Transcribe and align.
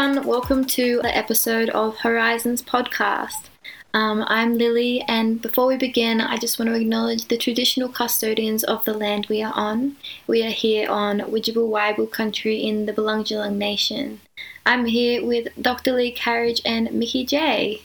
Everyone. 0.00 0.26
Welcome 0.26 0.64
to 0.64 1.00
the 1.02 1.14
episode 1.14 1.68
of 1.68 1.98
Horizons 1.98 2.62
podcast. 2.62 3.50
Um, 3.92 4.24
I'm 4.28 4.56
Lilli, 4.56 5.04
and 5.06 5.42
before 5.42 5.66
we 5.66 5.76
begin, 5.76 6.22
I 6.22 6.38
just 6.38 6.58
want 6.58 6.70
to 6.70 6.74
acknowledge 6.74 7.28
the 7.28 7.36
traditional 7.36 7.90
custodians 7.90 8.64
of 8.64 8.82
the 8.86 8.94
land 8.94 9.26
we 9.28 9.42
are 9.42 9.52
on. 9.54 9.96
We 10.26 10.42
are 10.42 10.56
here 10.64 10.88
on 10.88 11.18
Widjabul 11.18 11.68
Waibu 11.68 12.10
country 12.10 12.62
in 12.62 12.86
the 12.86 12.94
Bundjalung 12.94 13.56
Nation. 13.56 14.22
I'm 14.64 14.86
here 14.86 15.22
with 15.22 15.48
Dr. 15.60 15.92
Leigh 15.92 16.12
Carriage 16.12 16.62
and 16.64 16.88
Myki 16.88 17.28
Jay. 17.28 17.82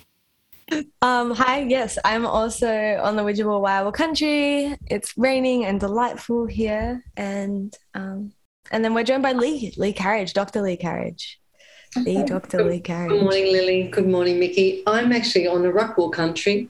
Um, 1.02 1.32
hi, 1.32 1.66
yes, 1.68 1.98
I'm 2.06 2.26
also 2.26 2.98
on 3.04 3.18
the 3.18 3.24
Widjabul 3.24 3.62
Waibu 3.62 3.94
country. 3.94 4.78
It's 4.90 5.18
raining 5.18 5.66
and 5.66 5.82
delightful 5.82 6.46
here, 6.46 7.04
and 7.18 7.78
um, 7.94 8.32
and 8.72 8.86
then 8.86 8.94
we're 8.94 9.04
joined 9.04 9.24
by 9.24 9.34
Leigh, 9.34 9.74
Leigh 9.76 9.92
Carriage, 9.92 10.32
Dr. 10.32 10.62
Leigh 10.62 10.78
Carriage. 10.78 11.42
The 11.96 12.26
Dr. 12.28 12.64
Leigh 12.64 12.82
Carriage. 12.82 13.10
Good 13.10 13.22
morning, 13.22 13.46
Lilli. 13.46 13.90
Good 13.90 14.08
morning, 14.08 14.36
Myki. 14.36 14.84
I'm 14.86 15.14
actually 15.14 15.48
on 15.48 15.64
the 15.64 15.70
Arakwal 15.70 16.12
country, 16.12 16.68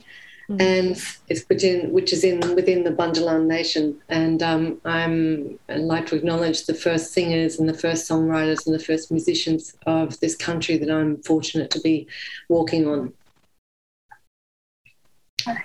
mm. 0.47 0.61
and 0.61 1.03
it's 1.27 1.43
within, 1.49 1.91
which 1.91 2.13
is 2.13 2.23
in 2.23 2.39
within 2.53 2.83
the 2.83 2.91
Bundjalung 2.91 3.47
Nation. 3.47 3.99
And 4.07 4.43
um, 4.43 4.79
I'm 4.85 5.57
I'd 5.67 5.79
like 5.79 6.05
to 6.07 6.15
acknowledge 6.15 6.67
the 6.67 6.75
first 6.75 7.11
singers 7.11 7.59
and 7.59 7.67
the 7.67 7.73
first 7.73 8.07
songwriters 8.07 8.67
and 8.67 8.75
the 8.75 8.79
first 8.79 9.11
musicians 9.11 9.75
of 9.87 10.19
this 10.19 10.35
country 10.35 10.77
that 10.77 10.91
I'm 10.91 11.23
fortunate 11.23 11.71
to 11.71 11.79
be 11.79 12.07
walking 12.47 12.87
on. 12.87 13.13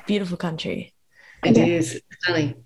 Beautiful 0.07 0.39
country. 0.39 0.95
It 1.45 1.57
yeah. 1.57 1.65
is 1.65 2.01
stunning. 2.23 2.65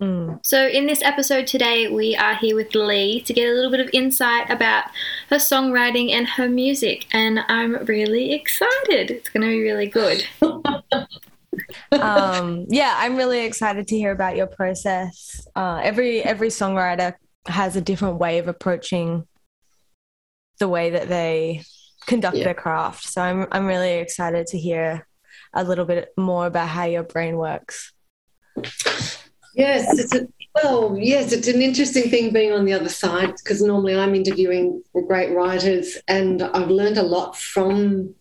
Mm. 0.00 0.44
So, 0.44 0.66
in 0.66 0.86
this 0.86 1.02
episode 1.02 1.46
today, 1.46 1.88
we 1.88 2.16
are 2.16 2.34
here 2.34 2.56
with 2.56 2.74
Leigh 2.74 3.20
to 3.20 3.32
get 3.32 3.48
a 3.48 3.52
little 3.52 3.70
bit 3.70 3.80
of 3.80 3.90
insight 3.92 4.50
about 4.50 4.84
her 5.30 5.36
songwriting 5.36 6.10
and 6.10 6.26
her 6.26 6.48
music, 6.48 7.06
and 7.12 7.40
I'm 7.48 7.84
really 7.84 8.32
excited. 8.32 9.10
It's 9.10 9.28
going 9.28 9.42
to 9.42 9.48
be 9.48 9.62
really 9.62 9.86
good. 9.86 10.26
um, 11.92 12.66
yeah, 12.68 12.94
I'm 12.98 13.16
really 13.16 13.44
excited 13.44 13.86
to 13.88 13.96
hear 13.96 14.10
about 14.10 14.36
your 14.36 14.48
process. 14.48 15.46
Uh, 15.54 15.80
every 15.82 16.22
every 16.22 16.48
songwriter 16.48 17.14
has 17.46 17.76
a 17.76 17.80
different 17.80 18.18
way 18.18 18.38
of 18.38 18.48
approaching 18.48 19.26
the 20.58 20.68
way 20.68 20.90
that 20.90 21.08
they 21.08 21.62
conduct 22.06 22.36
yeah. 22.36 22.44
their 22.44 22.54
craft. 22.54 23.04
So 23.04 23.22
I'm 23.22 23.46
I'm 23.52 23.66
really 23.66 23.94
excited 23.94 24.48
to 24.48 24.58
hear 24.58 25.06
a 25.52 25.62
little 25.62 25.84
bit 25.84 26.08
more 26.16 26.46
about 26.46 26.68
how 26.68 26.84
your 26.84 27.04
brain 27.04 27.36
works. 27.36 27.92
Yes, 29.54 29.98
it's 29.98 30.14
a, 30.14 30.26
well, 30.54 30.96
yes, 30.98 31.32
it's 31.32 31.48
an 31.48 31.62
interesting 31.62 32.10
thing 32.10 32.32
being 32.32 32.52
on 32.52 32.64
the 32.64 32.72
other 32.72 32.88
side 32.88 33.34
because 33.36 33.62
normally 33.62 33.96
I'm 33.96 34.14
interviewing 34.14 34.82
great 35.06 35.32
writers, 35.34 35.98
and 36.08 36.42
I've 36.42 36.70
learned 36.70 36.98
a 36.98 37.02
lot 37.02 37.36
from 37.36 38.14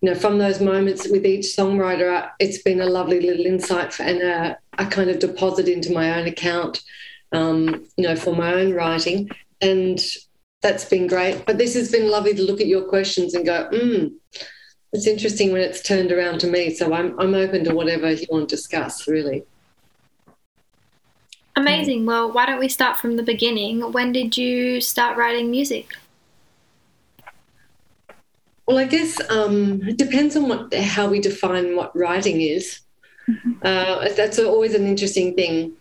you 0.00 0.10
know 0.10 0.14
from 0.14 0.38
those 0.38 0.60
moments 0.60 1.08
with 1.08 1.26
each 1.26 1.46
songwriter. 1.46 2.30
It's 2.38 2.62
been 2.62 2.80
a 2.80 2.86
lovely 2.86 3.20
little 3.20 3.44
insight 3.44 4.00
and 4.00 4.22
a, 4.22 4.58
a 4.78 4.86
kind 4.86 5.10
of 5.10 5.18
deposit 5.18 5.68
into 5.68 5.92
my 5.92 6.18
own 6.18 6.26
account, 6.26 6.82
um, 7.32 7.86
you 7.96 8.04
know, 8.04 8.16
for 8.16 8.34
my 8.34 8.54
own 8.54 8.72
writing, 8.72 9.28
and 9.60 10.00
that's 10.62 10.86
been 10.86 11.06
great. 11.06 11.44
But 11.44 11.58
this 11.58 11.74
has 11.74 11.92
been 11.92 12.10
lovely 12.10 12.34
to 12.34 12.42
look 12.42 12.60
at 12.60 12.66
your 12.66 12.82
questions 12.82 13.34
and 13.34 13.44
go, 13.44 13.68
hmm. 13.72 14.06
It's 14.90 15.06
interesting 15.06 15.52
when 15.52 15.60
it's 15.60 15.82
turned 15.82 16.10
around 16.12 16.38
to 16.40 16.46
me, 16.46 16.74
so 16.74 16.94
I'm 16.94 17.18
I'm 17.20 17.34
open 17.34 17.62
to 17.64 17.74
whatever 17.74 18.10
you 18.10 18.26
want 18.30 18.48
to 18.48 18.56
discuss, 18.56 19.06
really. 19.06 19.44
Amazing. 21.58 22.06
Well, 22.06 22.30
why 22.32 22.46
don't 22.46 22.60
we 22.60 22.68
start 22.68 22.98
from 22.98 23.16
the 23.16 23.22
beginning? 23.22 23.92
When 23.92 24.12
did 24.12 24.36
you 24.36 24.80
start 24.80 25.16
writing 25.16 25.50
music? 25.50 25.92
Well, 28.66 28.78
I 28.78 28.84
guess 28.84 29.18
um, 29.30 29.82
it 29.82 29.96
depends 29.96 30.36
on 30.36 30.48
what 30.48 30.72
how 30.74 31.08
we 31.08 31.20
define 31.20 31.74
what 31.74 31.96
writing 31.96 32.40
is. 32.42 32.80
Mm-hmm. 33.28 33.52
Uh, 33.62 34.08
that's 34.14 34.38
always 34.38 34.74
an 34.74 34.86
interesting 34.86 35.34
thing 35.34 35.72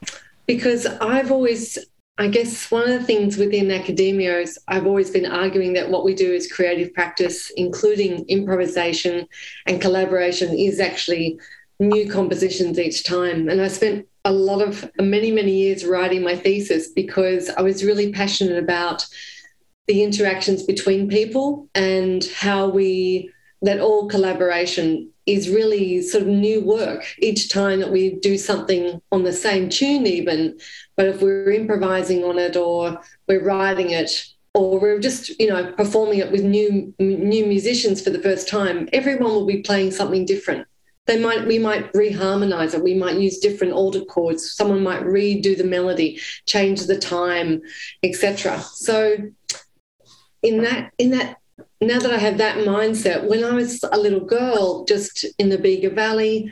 because 0.47 0.85
I've 0.85 1.31
always, 1.31 1.77
I 2.17 2.27
guess, 2.27 2.71
one 2.71 2.89
of 2.89 2.99
the 2.99 3.05
things 3.05 3.37
within 3.37 3.69
academia 3.69 4.39
is 4.39 4.57
I've 4.67 4.87
always 4.87 5.11
been 5.11 5.25
arguing 5.25 5.73
that 5.73 5.91
what 5.91 6.05
we 6.05 6.15
do 6.15 6.33
is 6.33 6.51
creative 6.51 6.93
practice, 6.93 7.51
including 7.51 8.25
improvisation 8.29 9.27
and 9.67 9.79
collaboration, 9.79 10.57
is 10.57 10.79
actually 10.79 11.39
new 11.79 12.09
compositions 12.09 12.79
each 12.79 13.03
time. 13.03 13.49
And 13.49 13.61
I 13.61 13.67
spent 13.67 14.07
a 14.27 14.31
lot 14.31 14.61
of 14.61 14.91
many, 14.99 15.31
many 15.31 15.53
years 15.53 15.85
writing 15.85 16.21
my 16.21 16.35
thesis 16.35 16.89
because 16.89 17.49
I 17.49 17.61
was 17.61 17.81
really 17.83 18.11
passionate 18.11 18.61
about 18.61 19.07
the 19.87 20.03
interactions 20.03 20.63
between 20.63 21.07
people 21.07 21.69
and 21.73 22.25
how 22.35 22.67
we, 22.67 23.31
that 23.61 23.79
all 23.79 24.09
collaboration 24.09 25.09
is 25.25 25.49
really 25.49 26.01
sort 26.01 26.23
of 26.23 26.27
new 26.27 26.61
work 26.61 27.05
each 27.19 27.49
time 27.49 27.79
that 27.79 27.91
we 27.91 28.15
do 28.15 28.37
something 28.37 29.01
on 29.13 29.23
the 29.23 29.31
same 29.31 29.69
tune, 29.69 30.05
even. 30.05 30.59
But 30.97 31.05
if 31.07 31.21
we're 31.21 31.51
improvising 31.51 32.25
on 32.25 32.37
it 32.37 32.57
or 32.57 32.99
we're 33.29 33.43
writing 33.43 33.91
it, 33.91 34.11
or 34.53 34.79
we're 34.79 34.99
just 34.99 35.39
you 35.39 35.47
know 35.47 35.71
performing 35.73 36.17
it 36.17 36.31
with 36.31 36.43
new 36.43 36.91
new 36.97 37.45
musicians 37.45 38.01
for 38.01 38.09
the 38.09 38.21
first 38.21 38.47
time 38.47 38.89
everyone 38.91 39.31
will 39.31 39.45
be 39.45 39.61
playing 39.61 39.91
something 39.91 40.25
different 40.25 40.67
they 41.07 41.19
might 41.19 41.45
we 41.47 41.57
might 41.57 41.91
reharmonize 41.93 42.73
it 42.73 42.83
we 42.83 42.93
might 42.93 43.17
use 43.17 43.39
different 43.39 43.73
altered 43.73 44.07
chords. 44.07 44.51
Someone 44.51 44.83
might 44.83 45.03
redo 45.03 45.57
the 45.57 45.63
melody 45.63 46.19
change 46.45 46.85
the 46.85 46.97
time 46.97 47.61
etc 48.03 48.59
so 48.61 49.17
in 50.43 50.61
that 50.61 50.91
in 50.97 51.11
that 51.11 51.37
now 51.81 51.99
that 51.99 52.13
i 52.13 52.17
have 52.17 52.37
that 52.37 52.57
mindset 52.57 53.27
when 53.27 53.43
i 53.43 53.53
was 53.53 53.83
a 53.91 53.97
little 53.97 54.19
girl 54.19 54.85
just 54.85 55.25
in 55.39 55.49
the 55.49 55.57
bega 55.57 55.89
valley 55.89 56.51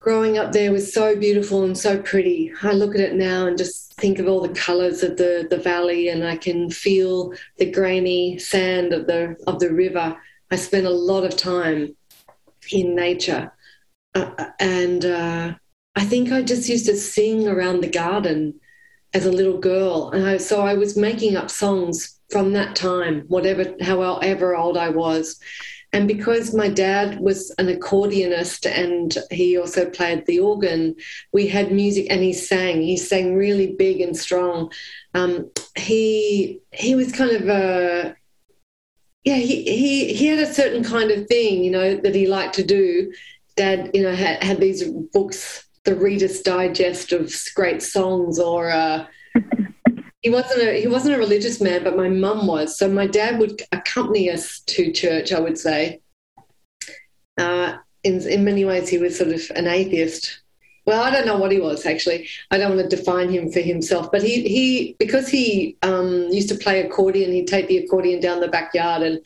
growing 0.00 0.38
up 0.38 0.52
there 0.52 0.72
was 0.72 0.92
so 0.92 1.16
beautiful 1.16 1.64
and 1.64 1.76
so 1.76 2.00
pretty. 2.00 2.52
I 2.62 2.72
look 2.72 2.94
at 2.94 3.00
it 3.00 3.14
now 3.14 3.46
and 3.46 3.58
just 3.58 3.94
think 3.94 4.18
of 4.18 4.28
all 4.28 4.40
the 4.40 4.54
colors 4.54 5.02
of 5.02 5.16
the 5.16 5.46
the 5.50 5.58
valley 5.58 6.08
and 6.08 6.24
i 6.24 6.36
can 6.36 6.70
feel 6.70 7.32
the 7.58 7.70
grainy 7.70 8.38
sand 8.38 8.92
of 8.92 9.06
the 9.06 9.36
of 9.46 9.58
the 9.58 9.72
river. 9.72 10.16
I 10.50 10.56
spent 10.56 10.86
a 10.86 10.90
lot 10.90 11.24
of 11.24 11.36
time 11.36 11.96
in 12.72 12.94
nature 12.94 13.52
uh, 14.14 14.50
and 14.58 15.04
uh, 15.04 15.54
I 15.96 16.04
think 16.04 16.32
I 16.32 16.42
just 16.42 16.68
used 16.68 16.86
to 16.86 16.96
sing 16.96 17.48
around 17.48 17.80
the 17.80 17.90
garden 17.90 18.60
as 19.14 19.26
a 19.26 19.32
little 19.32 19.58
girl, 19.58 20.10
and 20.10 20.26
I, 20.26 20.36
so 20.36 20.60
I 20.60 20.74
was 20.74 20.96
making 20.96 21.36
up 21.36 21.50
songs 21.50 22.20
from 22.30 22.52
that 22.52 22.76
time, 22.76 23.24
whatever, 23.28 23.74
however 23.80 24.54
old 24.54 24.76
I 24.76 24.90
was. 24.90 25.40
And 25.92 26.06
because 26.06 26.54
my 26.54 26.68
dad 26.68 27.18
was 27.18 27.50
an 27.56 27.68
accordionist 27.68 28.70
and 28.70 29.16
he 29.30 29.56
also 29.56 29.88
played 29.88 30.26
the 30.26 30.38
organ, 30.40 30.94
we 31.32 31.46
had 31.46 31.72
music 31.72 32.08
and 32.10 32.22
he 32.22 32.34
sang. 32.34 32.82
He 32.82 32.98
sang 32.98 33.34
really 33.34 33.72
big 33.72 34.02
and 34.02 34.14
strong. 34.14 34.70
Um, 35.14 35.50
he 35.76 36.60
he 36.72 36.94
was 36.94 37.12
kind 37.12 37.30
of 37.30 37.48
a 37.48 38.16
yeah 39.24 39.36
he, 39.36 39.62
he 39.62 40.12
he 40.12 40.26
had 40.26 40.38
a 40.38 40.52
certain 40.52 40.84
kind 40.84 41.10
of 41.10 41.26
thing 41.26 41.64
you 41.64 41.70
know 41.70 41.96
that 41.96 42.14
he 42.14 42.26
liked 42.26 42.54
to 42.54 42.62
do 42.62 43.10
dad, 43.58 43.90
you 43.92 44.02
know, 44.02 44.14
had, 44.14 44.42
had 44.42 44.60
these 44.60 44.84
books, 45.12 45.68
the 45.84 45.94
Reader's 45.94 46.40
Digest 46.40 47.12
of 47.12 47.34
great 47.54 47.82
songs, 47.82 48.38
or 48.38 48.70
uh, 48.70 49.06
he 50.22 50.30
wasn't 50.30 50.62
a 50.62 50.80
he 50.80 50.86
wasn't 50.86 51.16
a 51.16 51.18
religious 51.18 51.60
man, 51.60 51.84
but 51.84 51.96
my 51.96 52.08
mum 52.08 52.46
was. 52.46 52.78
So 52.78 52.88
my 52.88 53.06
dad 53.06 53.38
would 53.38 53.62
accompany 53.72 54.30
us 54.30 54.60
to 54.60 54.92
church. 54.92 55.32
I 55.32 55.40
would 55.40 55.58
say. 55.58 56.00
Uh, 57.36 57.76
in 58.04 58.20
in 58.26 58.44
many 58.44 58.64
ways, 58.64 58.88
he 58.88 58.98
was 58.98 59.18
sort 59.18 59.30
of 59.30 59.42
an 59.54 59.66
atheist. 59.66 60.40
Well, 60.86 61.02
I 61.02 61.10
don't 61.10 61.26
know 61.26 61.36
what 61.36 61.52
he 61.52 61.60
was 61.60 61.84
actually. 61.84 62.28
I 62.50 62.56
don't 62.56 62.74
want 62.74 62.88
to 62.88 62.96
define 62.96 63.28
him 63.28 63.52
for 63.52 63.60
himself, 63.60 64.10
but 64.10 64.22
he 64.22 64.48
he 64.48 64.96
because 64.98 65.28
he 65.28 65.76
um, 65.82 66.28
used 66.30 66.48
to 66.48 66.54
play 66.54 66.80
accordion. 66.80 67.32
He'd 67.32 67.48
take 67.48 67.68
the 67.68 67.78
accordion 67.78 68.20
down 68.20 68.40
the 68.40 68.48
backyard, 68.48 69.02
and 69.02 69.20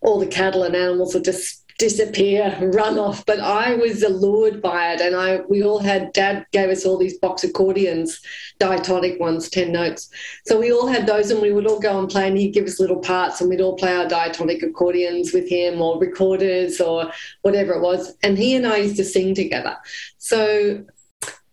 all 0.00 0.18
the 0.18 0.26
cattle 0.26 0.62
and 0.64 0.74
animals 0.74 1.14
would 1.14 1.24
just 1.24 1.61
disappear, 1.82 2.56
run 2.72 2.96
off. 2.96 3.26
But 3.26 3.40
I 3.40 3.74
was 3.74 4.04
allured 4.04 4.62
by 4.62 4.92
it, 4.92 5.00
and 5.00 5.16
I 5.16 5.40
we 5.48 5.64
all 5.64 5.80
had. 5.80 6.12
Dad 6.12 6.46
gave 6.52 6.70
us 6.70 6.86
all 6.86 6.96
these 6.96 7.18
box 7.18 7.42
accordions, 7.42 8.20
diatonic 8.60 9.18
ones, 9.18 9.50
ten 9.50 9.72
notes. 9.72 10.08
So 10.46 10.60
we 10.60 10.72
all 10.72 10.86
had 10.86 11.08
those, 11.08 11.32
and 11.32 11.42
we 11.42 11.52
would 11.52 11.66
all 11.66 11.80
go 11.80 11.98
and 11.98 12.08
play, 12.08 12.28
and 12.28 12.38
he'd 12.38 12.54
give 12.54 12.66
us 12.66 12.78
little 12.78 13.00
parts, 13.00 13.40
and 13.40 13.50
we'd 13.50 13.60
all 13.60 13.76
play 13.76 13.94
our 13.96 14.06
diatonic 14.06 14.62
accordions 14.62 15.32
with 15.32 15.48
him, 15.48 15.82
or 15.82 15.98
recorders, 15.98 16.80
or 16.80 17.10
whatever 17.42 17.72
it 17.72 17.82
was. 17.82 18.16
And 18.22 18.38
he 18.38 18.54
and 18.54 18.66
I 18.66 18.76
used 18.76 18.96
to 18.98 19.04
sing 19.04 19.34
together. 19.34 19.76
So 20.18 20.84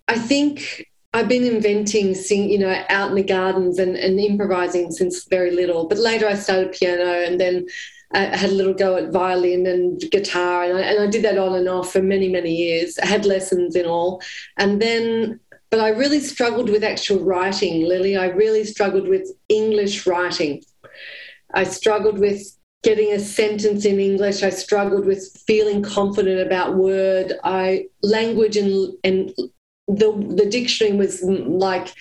I 0.07 0.17
think 0.19 0.85
I've 1.11 1.27
been 1.27 1.43
inventing, 1.55 2.13
sing, 2.13 2.51
you 2.51 2.59
know, 2.59 2.83
out 2.89 3.09
in 3.09 3.15
the 3.15 3.23
gardens 3.23 3.79
and, 3.79 3.95
and 3.95 4.19
improvising 4.19 4.91
since 4.91 5.25
very 5.27 5.49
little. 5.49 5.87
But 5.87 5.97
later 5.97 6.27
I 6.27 6.35
started 6.35 6.71
piano, 6.71 7.11
and 7.27 7.41
then 7.41 7.65
I 8.11 8.35
had 8.35 8.49
a 8.49 8.55
little 8.55 8.73
go 8.73 8.97
at 8.97 9.11
violin 9.11 9.67
and 9.67 9.99
guitar, 10.11 10.63
and 10.63 10.77
I, 10.77 10.81
and 10.81 10.99
I 10.99 11.07
did 11.07 11.23
that 11.23 11.37
on 11.37 11.55
and 11.55 11.69
off 11.69 11.93
for 11.93 12.01
many, 12.01 12.27
many 12.27 12.55
years. 12.55 12.97
I 12.97 13.05
had 13.05 13.25
lessons 13.25 13.75
in 13.75 13.85
all. 13.85 14.21
And 14.57 14.81
then, 14.81 15.39
but 15.69 15.79
I 15.79 15.89
really 15.89 16.19
struggled 16.19 16.69
with 16.69 16.83
actual 16.83 17.19
writing, 17.19 17.87
Lily. 17.87 18.17
I 18.17 18.27
really 18.27 18.63
struggled 18.63 19.07
with 19.07 19.29
English 19.47 20.07
writing. 20.07 20.63
I 21.53 21.65
struggled 21.65 22.17
with 22.17 22.41
getting 22.83 23.11
a 23.11 23.19
sentence 23.19 23.85
in 23.85 23.99
English. 23.99 24.41
I 24.41 24.49
struggled 24.49 25.05
with 25.05 25.37
feeling 25.45 25.83
confident 25.83 26.39
about 26.39 26.75
word. 26.75 27.33
I 27.43 27.85
language 28.01 28.57
and 28.57 28.93
and 29.03 29.31
the 29.87 30.11
the 30.35 30.47
dictionary 30.49 30.95
was 30.95 31.21
like 31.23 31.93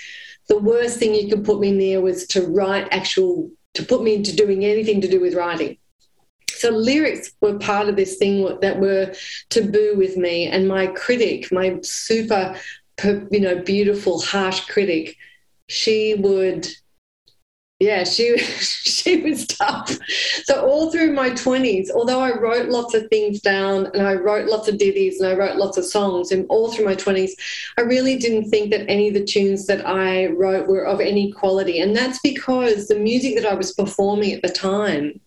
the 0.48 0.58
worst 0.58 0.98
thing 0.98 1.14
you 1.14 1.28
could 1.28 1.44
put 1.44 1.60
me 1.60 1.72
near 1.72 2.00
was 2.00 2.26
to 2.28 2.46
write 2.46 2.88
actual 2.90 3.50
to 3.74 3.84
put 3.84 4.02
me 4.02 4.14
into 4.14 4.34
doing 4.34 4.64
anything 4.64 5.00
to 5.00 5.08
do 5.08 5.20
with 5.20 5.34
writing. 5.34 5.76
So 6.58 6.70
lyrics 6.70 7.32
were 7.40 7.58
part 7.58 7.88
of 7.88 7.96
this 7.96 8.16
thing 8.16 8.58
that 8.60 8.80
were 8.80 9.14
taboo 9.48 9.94
with 9.96 10.16
me, 10.16 10.46
and 10.46 10.68
my 10.68 10.88
critic, 10.88 11.50
my 11.52 11.78
super, 11.82 12.56
you 13.04 13.40
know, 13.40 13.62
beautiful, 13.62 14.20
harsh 14.20 14.66
critic, 14.66 15.16
she 15.68 16.14
would 16.14 16.68
yeah, 17.80 18.02
she 18.02 18.36
she 18.38 19.22
was 19.22 19.46
tough. 19.46 19.96
So 20.44 20.66
all 20.66 20.90
through 20.90 21.12
my 21.12 21.30
twenties, 21.30 21.90
although 21.90 22.20
I 22.20 22.36
wrote 22.36 22.68
lots 22.68 22.94
of 22.94 23.08
things 23.08 23.40
down 23.40 23.86
and 23.94 24.02
I 24.02 24.14
wrote 24.14 24.48
lots 24.48 24.68
of 24.68 24.78
ditties 24.78 25.20
and 25.20 25.30
I 25.30 25.34
wrote 25.34 25.56
lots 25.56 25.78
of 25.78 25.84
songs, 25.84 26.32
and 26.32 26.44
all 26.48 26.72
through 26.72 26.86
my 26.86 26.96
twenties, 26.96 27.36
I 27.76 27.82
really 27.82 28.16
didn't 28.18 28.50
think 28.50 28.70
that 28.72 28.88
any 28.90 29.08
of 29.08 29.14
the 29.14 29.24
tunes 29.24 29.66
that 29.66 29.86
I 29.86 30.26
wrote 30.26 30.66
were 30.66 30.86
of 30.86 31.00
any 31.00 31.30
quality, 31.32 31.78
and 31.80 31.94
that's 31.94 32.18
because 32.20 32.88
the 32.88 32.98
music 32.98 33.36
that 33.36 33.46
I 33.46 33.54
was 33.54 33.72
performing 33.72 34.32
at 34.32 34.42
the 34.42 34.48
time 34.48 35.20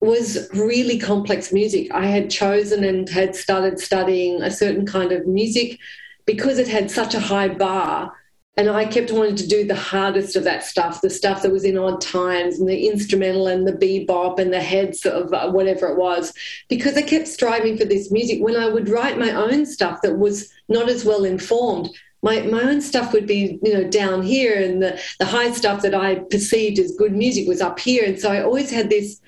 was 0.00 0.48
really 0.54 0.98
complex 0.98 1.52
music. 1.52 1.92
I 1.92 2.06
had 2.06 2.30
chosen 2.30 2.84
and 2.84 3.08
had 3.08 3.34
started 3.34 3.80
studying 3.80 4.42
a 4.42 4.50
certain 4.50 4.86
kind 4.86 5.12
of 5.12 5.26
music 5.26 5.78
because 6.24 6.58
it 6.58 6.68
had 6.68 6.90
such 6.90 7.14
a 7.14 7.20
high 7.20 7.48
bar 7.48 8.12
and 8.58 8.68
I 8.68 8.86
kept 8.86 9.12
wanting 9.12 9.36
to 9.36 9.46
do 9.46 9.64
the 9.64 9.76
hardest 9.76 10.34
of 10.34 10.42
that 10.42 10.64
stuff, 10.64 11.00
the 11.00 11.08
stuff 11.08 11.42
that 11.42 11.52
was 11.52 11.62
in 11.62 11.78
odd 11.78 12.00
times 12.00 12.58
and 12.58 12.68
the 12.68 12.88
instrumental 12.88 13.46
and 13.46 13.64
the 13.64 13.72
bebop 13.72 14.40
and 14.40 14.52
the 14.52 14.60
heads 14.60 15.06
of 15.06 15.32
uh, 15.32 15.48
whatever 15.48 15.86
it 15.86 15.96
was, 15.96 16.34
because 16.68 16.96
I 16.96 17.02
kept 17.02 17.28
striving 17.28 17.78
for 17.78 17.84
this 17.84 18.10
music. 18.10 18.42
When 18.42 18.56
I 18.56 18.68
would 18.68 18.88
write 18.88 19.16
my 19.16 19.30
own 19.30 19.64
stuff 19.64 20.02
that 20.02 20.18
was 20.18 20.52
not 20.68 20.88
as 20.88 21.04
well 21.04 21.24
informed, 21.24 21.88
my, 22.22 22.40
my 22.42 22.62
own 22.62 22.80
stuff 22.80 23.12
would 23.12 23.28
be, 23.28 23.60
you 23.62 23.74
know, 23.74 23.84
down 23.84 24.22
here 24.22 24.60
and 24.60 24.82
the, 24.82 25.00
the 25.20 25.26
high 25.26 25.52
stuff 25.52 25.80
that 25.82 25.94
I 25.94 26.16
perceived 26.16 26.80
as 26.80 26.96
good 26.96 27.12
music 27.12 27.46
was 27.46 27.60
up 27.60 27.78
here. 27.78 28.04
And 28.04 28.18
so 28.18 28.32
I 28.32 28.42
always 28.42 28.72
had 28.72 28.90
this 28.90 29.20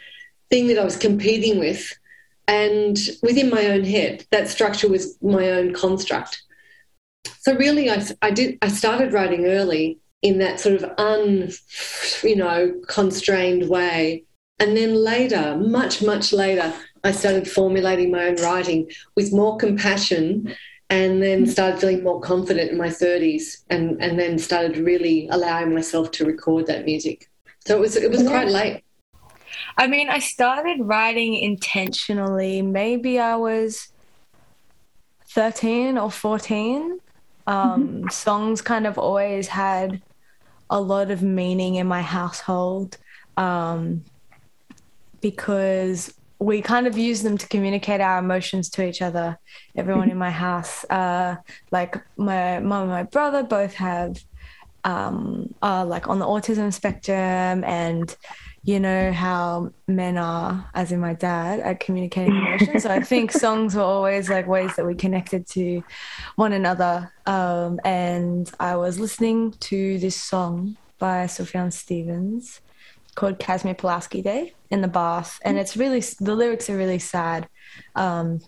thing 0.50 0.66
that 0.66 0.78
I 0.78 0.84
was 0.84 0.96
competing 0.96 1.58
with. 1.58 1.96
And 2.46 2.98
within 3.22 3.48
my 3.48 3.66
own 3.66 3.84
head, 3.84 4.26
that 4.30 4.48
structure 4.48 4.88
was 4.88 5.16
my 5.22 5.50
own 5.50 5.72
construct. 5.72 6.42
So 7.40 7.54
really 7.54 7.90
I, 7.90 8.04
I 8.22 8.30
did 8.30 8.58
i 8.62 8.68
started 8.68 9.12
writing 9.12 9.46
early 9.46 9.98
in 10.22 10.38
that 10.38 10.60
sort 10.60 10.74
of 10.74 10.84
un 10.98 11.50
you 12.22 12.36
know 12.36 12.74
constrained 12.88 13.68
way. 13.68 14.24
And 14.58 14.76
then 14.76 14.94
later 14.94 15.56
much 15.56 16.02
much 16.02 16.32
later 16.32 16.72
i 17.04 17.12
started 17.12 17.48
formulating 17.48 18.10
my 18.10 18.26
own 18.26 18.36
writing 18.36 18.90
with 19.16 19.32
more 19.32 19.56
compassion 19.56 20.54
and 20.90 21.22
then 21.22 21.46
started 21.46 21.80
feeling 21.80 22.02
more 22.02 22.20
confident 22.20 22.70
in 22.72 22.76
my 22.76 22.88
30s 22.88 23.62
and 23.70 24.02
and 24.02 24.18
then 24.18 24.38
started 24.38 24.76
really 24.76 25.28
allowing 25.30 25.72
myself 25.72 26.10
to 26.12 26.24
record 26.24 26.66
that 26.66 26.84
music. 26.84 27.30
So 27.64 27.76
it 27.76 27.80
was 27.80 27.96
it 27.96 28.10
was 28.10 28.24
quite 28.24 28.48
late 28.48 28.82
i 29.80 29.86
mean 29.88 30.08
i 30.08 30.20
started 30.20 30.78
writing 30.80 31.34
intentionally 31.34 32.62
maybe 32.62 33.18
i 33.18 33.34
was 33.34 33.88
13 35.30 35.98
or 35.98 36.10
14 36.10 37.00
um, 37.50 37.88
mm-hmm. 37.88 38.08
Songs 38.08 38.62
kind 38.62 38.86
of 38.86 38.96
always 38.96 39.48
had 39.48 40.00
a 40.68 40.80
lot 40.80 41.10
of 41.10 41.20
meaning 41.20 41.74
in 41.74 41.86
my 41.88 42.00
household 42.00 42.96
um, 43.36 44.04
because 45.20 46.14
we 46.38 46.62
kind 46.62 46.86
of 46.86 46.96
use 46.96 47.22
them 47.22 47.36
to 47.36 47.48
communicate 47.48 48.00
our 48.00 48.18
emotions 48.18 48.70
to 48.70 48.86
each 48.86 49.02
other. 49.02 49.36
Everyone 49.76 50.10
in 50.10 50.16
my 50.16 50.30
house, 50.30 50.84
uh, 50.88 51.36
like 51.72 51.96
my 52.16 52.60
mom 52.60 52.82
and 52.82 52.90
my 52.90 53.02
brother, 53.02 53.42
both 53.42 53.74
have 53.74 54.22
um, 54.84 55.54
are 55.62 55.84
like 55.84 56.08
on 56.08 56.18
the 56.18 56.26
autism 56.26 56.72
spectrum 56.72 57.64
and 57.64 58.16
you 58.62 58.78
know 58.78 59.10
how 59.10 59.72
men 59.88 60.18
are, 60.18 60.68
as 60.74 60.92
in 60.92 61.00
my 61.00 61.14
dad, 61.14 61.60
at 61.60 61.80
communicating 61.80 62.36
emotions. 62.36 62.82
so 62.82 62.90
I 62.90 63.00
think 63.00 63.32
songs 63.46 63.74
were 63.74 63.82
always 63.82 64.28
like 64.28 64.46
ways 64.46 64.76
that 64.76 64.84
we 64.84 64.94
connected 64.94 65.46
to 65.48 65.82
one 66.36 66.52
another. 66.52 67.10
Um, 67.26 67.80
and 67.84 68.50
I 68.60 68.76
was 68.76 69.00
listening 69.00 69.52
to 69.52 69.98
this 69.98 70.16
song 70.16 70.76
by 70.98 71.24
Sufjan 71.24 71.72
Stevens 71.72 72.60
called 73.14 73.38
Casimir 73.38 73.74
Pulaski 73.74 74.20
Day 74.20 74.52
in 74.70 74.82
the 74.82 74.88
bath. 74.88 75.40
And 75.42 75.58
it's 75.58 75.76
really, 75.76 76.00
the 76.20 76.34
lyrics 76.34 76.68
are 76.68 76.76
really 76.76 76.98
sad. 76.98 77.48
Um, 77.96 78.40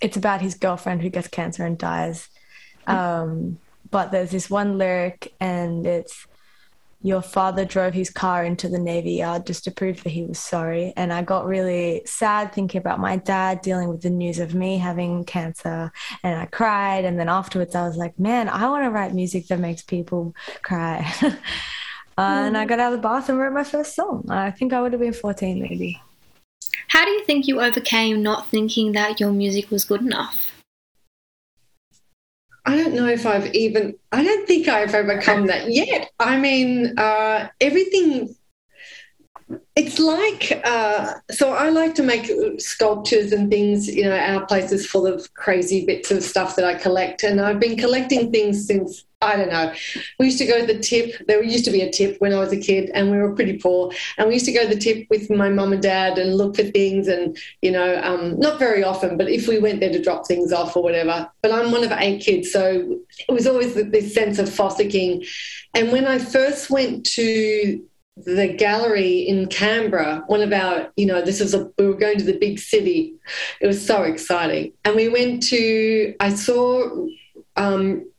it's 0.00 0.16
about 0.16 0.40
his 0.40 0.54
girlfriend 0.54 1.02
who 1.02 1.10
gets 1.10 1.26
cancer 1.26 1.66
and 1.66 1.76
dies. 1.76 2.28
Um, 2.86 3.58
but 3.90 4.10
there's 4.10 4.30
this 4.30 4.50
one 4.50 4.78
lyric, 4.78 5.34
and 5.40 5.86
it's, 5.86 6.26
your 7.00 7.22
father 7.22 7.64
drove 7.64 7.94
his 7.94 8.10
car 8.10 8.44
into 8.44 8.68
the 8.68 8.78
Navy 8.78 9.12
Yard 9.12 9.46
just 9.46 9.64
to 9.64 9.70
prove 9.70 10.02
that 10.02 10.10
he 10.10 10.24
was 10.24 10.38
sorry. 10.38 10.92
And 10.96 11.12
I 11.12 11.22
got 11.22 11.46
really 11.46 12.02
sad 12.04 12.52
thinking 12.52 12.80
about 12.80 12.98
my 12.98 13.16
dad 13.16 13.60
dealing 13.60 13.88
with 13.88 14.02
the 14.02 14.10
news 14.10 14.40
of 14.40 14.54
me 14.54 14.78
having 14.78 15.24
cancer. 15.24 15.92
And 16.24 16.40
I 16.40 16.46
cried. 16.46 17.04
And 17.04 17.18
then 17.18 17.28
afterwards, 17.28 17.76
I 17.76 17.86
was 17.86 17.96
like, 17.96 18.18
man, 18.18 18.48
I 18.48 18.68
want 18.68 18.84
to 18.84 18.90
write 18.90 19.14
music 19.14 19.46
that 19.46 19.60
makes 19.60 19.82
people 19.82 20.34
cry. 20.62 21.08
uh, 21.22 21.36
And 22.18 22.58
I 22.58 22.64
got 22.64 22.80
out 22.80 22.92
of 22.92 22.98
the 22.98 23.08
bath 23.08 23.28
and 23.28 23.38
wrote 23.38 23.52
my 23.52 23.64
first 23.64 23.94
song. 23.94 24.26
I 24.28 24.50
think 24.50 24.72
I 24.72 24.82
would 24.82 24.92
have 24.92 25.00
been 25.00 25.12
14 25.12 25.62
maybe. 25.62 26.02
How 26.88 27.04
do 27.04 27.12
you 27.12 27.24
think 27.24 27.46
you 27.46 27.60
overcame 27.60 28.22
not 28.24 28.48
thinking 28.48 28.92
that 28.92 29.20
your 29.20 29.30
music 29.30 29.70
was 29.70 29.84
good 29.84 30.00
enough? 30.00 30.57
I 32.68 32.76
don't 32.76 32.92
know 32.92 33.06
if 33.06 33.24
I've 33.24 33.54
even, 33.54 33.94
I 34.12 34.22
don't 34.22 34.46
think 34.46 34.68
I've 34.68 34.94
overcome 34.94 35.46
that 35.46 35.72
yet. 35.72 36.10
I 36.20 36.38
mean, 36.38 36.98
uh, 36.98 37.48
everything, 37.62 38.36
it's 39.74 39.98
like, 39.98 40.60
uh, 40.64 41.14
so 41.30 41.54
I 41.54 41.70
like 41.70 41.94
to 41.94 42.02
make 42.02 42.30
sculptures 42.60 43.32
and 43.32 43.50
things, 43.50 43.88
you 43.88 44.04
know, 44.04 44.14
our 44.14 44.44
place 44.44 44.70
is 44.70 44.86
full 44.86 45.06
of 45.06 45.32
crazy 45.32 45.86
bits 45.86 46.10
of 46.10 46.22
stuff 46.22 46.56
that 46.56 46.66
I 46.66 46.74
collect. 46.74 47.22
And 47.22 47.40
I've 47.40 47.58
been 47.58 47.78
collecting 47.78 48.30
things 48.30 48.66
since 48.66 49.06
I 49.20 49.36
don't 49.36 49.50
know. 49.50 49.74
We 50.20 50.26
used 50.26 50.38
to 50.38 50.46
go 50.46 50.64
to 50.64 50.72
the 50.72 50.78
tip. 50.78 51.26
There 51.26 51.42
used 51.42 51.64
to 51.64 51.72
be 51.72 51.80
a 51.80 51.90
tip 51.90 52.20
when 52.20 52.32
I 52.32 52.38
was 52.38 52.52
a 52.52 52.56
kid, 52.56 52.90
and 52.94 53.10
we 53.10 53.18
were 53.18 53.34
pretty 53.34 53.58
poor. 53.58 53.90
And 54.16 54.28
we 54.28 54.34
used 54.34 54.46
to 54.46 54.52
go 54.52 54.62
to 54.62 54.72
the 54.74 54.80
tip 54.80 55.08
with 55.10 55.28
my 55.28 55.48
mum 55.48 55.72
and 55.72 55.82
dad 55.82 56.18
and 56.18 56.36
look 56.36 56.54
for 56.54 56.62
things, 56.62 57.08
and 57.08 57.36
you 57.60 57.72
know, 57.72 58.00
um, 58.02 58.38
not 58.38 58.60
very 58.60 58.84
often, 58.84 59.16
but 59.16 59.28
if 59.28 59.48
we 59.48 59.58
went 59.58 59.80
there 59.80 59.92
to 59.92 60.02
drop 60.02 60.26
things 60.26 60.52
off 60.52 60.76
or 60.76 60.84
whatever. 60.84 61.28
But 61.42 61.52
I'm 61.52 61.72
one 61.72 61.82
of 61.82 61.90
eight 61.92 62.22
kids, 62.22 62.52
so 62.52 63.00
it 63.28 63.32
was 63.32 63.46
always 63.46 63.74
this 63.74 64.14
sense 64.14 64.38
of 64.38 64.48
fossicking. 64.48 65.26
And 65.74 65.90
when 65.90 66.06
I 66.06 66.18
first 66.18 66.70
went 66.70 67.04
to 67.06 67.84
the 68.16 68.48
gallery 68.48 69.18
in 69.18 69.46
Canberra, 69.46 70.22
one 70.28 70.42
of 70.42 70.52
our, 70.52 70.92
you 70.96 71.06
know, 71.06 71.22
this 71.22 71.40
was 71.40 71.54
a, 71.54 71.70
we 71.76 71.86
were 71.86 71.94
going 71.94 72.18
to 72.18 72.24
the 72.24 72.38
big 72.38 72.58
city. 72.58 73.14
It 73.60 73.66
was 73.66 73.84
so 73.84 74.02
exciting. 74.02 74.72
And 74.84 74.96
we 74.96 75.08
went 75.08 75.42
to, 75.44 76.14
I 76.18 76.34
saw 76.34 77.06
um, 77.56 78.10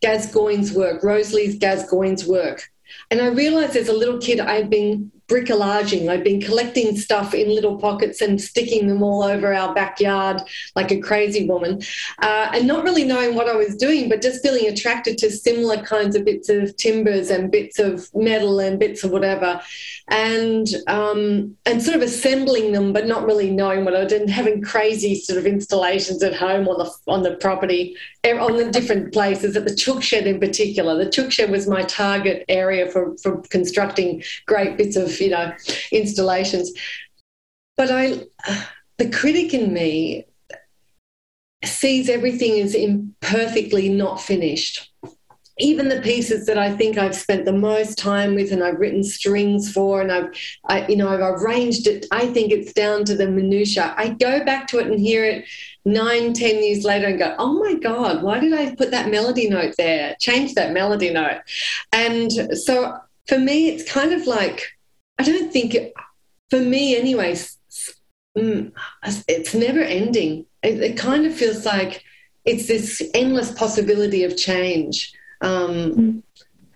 Gascoigne's 0.00 0.72
work, 0.72 1.02
Rosalie's 1.02 1.58
Gascoigne's 1.58 2.26
work. 2.26 2.70
And 3.10 3.20
I 3.20 3.28
realized 3.28 3.76
as 3.76 3.88
a 3.88 3.92
little 3.92 4.18
kid, 4.18 4.40
I'd 4.40 4.70
been 4.70 5.12
bricolaging. 5.28 6.08
I'd 6.08 6.24
been 6.24 6.40
collecting 6.40 6.96
stuff 6.96 7.34
in 7.34 7.54
little 7.54 7.76
pockets 7.76 8.22
and 8.22 8.40
sticking 8.40 8.88
them 8.88 9.02
all 9.02 9.22
over 9.22 9.52
our 9.52 9.74
backyard 9.74 10.40
like 10.74 10.90
a 10.90 10.98
crazy 10.98 11.46
woman, 11.46 11.82
uh, 12.20 12.50
and 12.54 12.66
not 12.66 12.82
really 12.82 13.04
knowing 13.04 13.34
what 13.34 13.48
I 13.48 13.54
was 13.54 13.76
doing, 13.76 14.08
but 14.08 14.22
just 14.22 14.42
feeling 14.42 14.66
attracted 14.66 15.18
to 15.18 15.30
similar 15.30 15.82
kinds 15.82 16.16
of 16.16 16.24
bits 16.24 16.48
of 16.48 16.74
timbers 16.76 17.28
and 17.30 17.50
bits 17.50 17.78
of 17.78 18.08
metal 18.14 18.58
and 18.58 18.78
bits 18.78 19.04
of 19.04 19.10
whatever, 19.10 19.60
and 20.08 20.66
um, 20.86 21.56
and 21.66 21.82
sort 21.82 21.96
of 21.96 22.02
assembling 22.02 22.72
them, 22.72 22.92
but 22.94 23.06
not 23.06 23.26
really 23.26 23.50
knowing 23.50 23.84
what 23.84 23.94
I 23.94 24.06
did, 24.06 24.22
and 24.22 24.30
having 24.30 24.62
crazy 24.62 25.14
sort 25.14 25.38
of 25.38 25.46
installations 25.46 26.22
at 26.22 26.34
home 26.34 26.66
on 26.68 26.78
the 26.78 26.90
on 27.06 27.22
the 27.22 27.36
property, 27.36 27.96
on 28.24 28.56
the 28.56 28.70
different 28.70 29.12
places. 29.12 29.56
At 29.56 29.66
the 29.66 29.74
chook 29.74 30.02
shed 30.02 30.26
in 30.26 30.40
particular, 30.40 30.96
the 30.96 31.10
chook 31.10 31.30
shed 31.30 31.50
was 31.50 31.68
my 31.68 31.82
target 31.82 32.46
area 32.48 32.90
for 32.90 33.14
for 33.18 33.42
constructing 33.50 34.22
great 34.46 34.78
bits 34.78 34.96
of 34.96 35.17
you 35.20 35.30
know 35.30 35.52
installations. 35.92 36.72
But 37.76 37.90
I, 37.90 38.24
the 38.98 39.10
critic 39.10 39.54
in 39.54 39.72
me 39.72 40.26
sees 41.64 42.08
everything 42.08 42.60
as 42.60 42.74
imperfectly 42.74 43.88
not 43.88 44.20
finished. 44.20 44.92
Even 45.60 45.88
the 45.88 46.00
pieces 46.00 46.46
that 46.46 46.56
I 46.56 46.76
think 46.76 46.98
I've 46.98 47.16
spent 47.16 47.44
the 47.44 47.52
most 47.52 47.98
time 47.98 48.36
with 48.36 48.52
and 48.52 48.62
I've 48.62 48.78
written 48.78 49.02
strings 49.02 49.72
for 49.72 50.00
and 50.00 50.12
I've, 50.12 50.30
I, 50.68 50.86
you 50.86 50.96
know, 50.96 51.08
I've 51.08 51.40
arranged 51.42 51.88
it. 51.88 52.06
I 52.12 52.26
think 52.26 52.52
it's 52.52 52.72
down 52.72 53.04
to 53.06 53.16
the 53.16 53.28
minutia. 53.28 53.92
I 53.96 54.10
go 54.10 54.44
back 54.44 54.68
to 54.68 54.78
it 54.78 54.86
and 54.86 55.00
hear 55.00 55.24
it 55.24 55.46
nine, 55.84 56.32
ten 56.32 56.62
years 56.62 56.84
later 56.84 57.08
and 57.08 57.18
go, 57.18 57.34
oh 57.38 57.58
my 57.58 57.74
God, 57.74 58.22
why 58.22 58.38
did 58.38 58.52
I 58.52 58.74
put 58.76 58.92
that 58.92 59.10
melody 59.10 59.48
note 59.48 59.74
there? 59.76 60.14
Change 60.20 60.54
that 60.54 60.72
melody 60.72 61.10
note. 61.10 61.40
And 61.92 62.30
so 62.56 62.96
for 63.26 63.38
me, 63.38 63.68
it's 63.68 63.90
kind 63.90 64.12
of 64.12 64.28
like 64.28 64.62
I 65.18 65.24
don't 65.24 65.52
think, 65.52 65.76
for 66.50 66.60
me, 66.60 66.96
anyways, 66.96 67.58
mm, 68.36 68.72
it's 69.26 69.54
never 69.54 69.80
ending. 69.80 70.46
It, 70.62 70.80
it, 70.80 70.96
kind 70.96 71.26
of 71.26 71.34
feels 71.34 71.64
like 71.64 72.04
it's 72.44 72.66
this 72.66 73.02
endless 73.14 73.52
possibility 73.52 74.24
of 74.24 74.36
change, 74.36 75.12
um, 75.40 75.70
mm. 75.70 76.22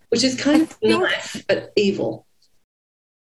which 0.08 0.24
is 0.24 0.40
kind 0.40 0.62
of 0.62 0.76
nice 0.82 1.42
but 1.42 1.72
evil. 1.76 2.26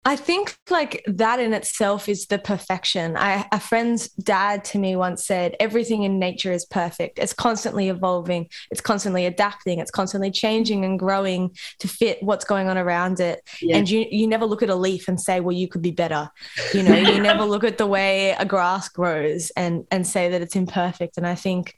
I 0.03 0.15
think 0.15 0.58
like 0.72 1.03
that 1.05 1.39
in 1.39 1.53
itself 1.53 2.10
is 2.10 2.25
the 2.25 2.39
perfection. 2.39 3.15
I, 3.15 3.48
a 3.51 3.60
friend's 3.60 4.10
dad 4.10 4.65
to 4.65 4.79
me 4.79 4.96
once 4.96 5.24
said, 5.27 5.55
everything 5.60 6.01
in 6.01 6.17
nature 6.17 6.51
is 6.51 6.65
perfect. 6.65 7.20
It's 7.20 7.34
constantly 7.34 7.89
evolving, 7.89 8.50
it's 8.72 8.81
constantly 8.81 9.27
adapting, 9.27 9.77
it's 9.77 9.91
constantly 9.91 10.31
changing 10.31 10.86
and 10.86 10.98
growing 10.98 11.55
to 11.79 11.88
fit 11.88 12.17
what's 12.24 12.46
going 12.46 12.67
on 12.67 12.79
around 12.79 13.20
it. 13.20 13.48
Yeah. 13.62 13.77
And 13.77 13.88
you, 13.88 14.08
you 14.10 14.25
never 14.25 14.48
look 14.48 14.63
at 14.63 14.72
a 14.72 14.75
leaf 14.75 15.08
and 15.08 15.22
say, 15.22 15.39
well, 15.39 15.55
you 15.55 15.67
could 15.67 15.84
be 15.84 15.91
better. 15.91 16.29
You 16.74 16.81
know, 16.81 16.96
you 16.96 17.22
never 17.22 17.43
look 17.43 17.63
at 17.63 17.77
the 17.77 17.86
way 17.86 18.31
a 18.31 18.46
grass 18.46 18.89
grows 18.89 19.51
and, 19.51 19.86
and 19.91 20.08
say 20.08 20.29
that 20.29 20.41
it's 20.41 20.55
imperfect. 20.55 21.17
And 21.17 21.27
I 21.27 21.36
think, 21.36 21.75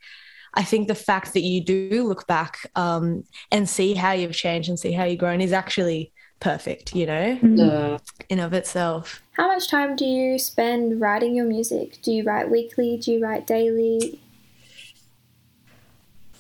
I 0.54 0.64
think 0.64 0.88
the 0.88 0.96
fact 0.96 1.34
that 1.34 1.42
you 1.42 1.62
do 1.62 2.08
look 2.08 2.26
back 2.26 2.70
um, 2.76 3.26
and 3.52 3.68
see 3.68 3.96
how 3.96 4.14
you've 4.14 4.32
changed 4.32 4.70
and 4.70 4.80
see 4.80 4.94
how 4.94 5.04
you've 5.04 5.20
grown 5.20 5.42
is 5.42 5.52
actually 5.52 6.13
perfect, 6.44 6.94
you 6.94 7.06
know, 7.06 7.40
mm-hmm. 7.42 7.96
in 8.30 8.40
of 8.40 8.54
itself. 8.54 9.24
How 9.32 9.48
much 9.48 9.70
time 9.70 9.96
do 9.96 10.06
you 10.06 10.38
spend 10.38 11.00
writing 11.00 11.36
your 11.36 11.46
music? 11.46 12.00
Do 12.02 12.12
you 12.12 12.24
write 12.24 12.52
weekly? 12.52 12.98
Do 12.98 13.14
you 13.14 13.24
write 13.24 13.48
daily? 13.48 14.20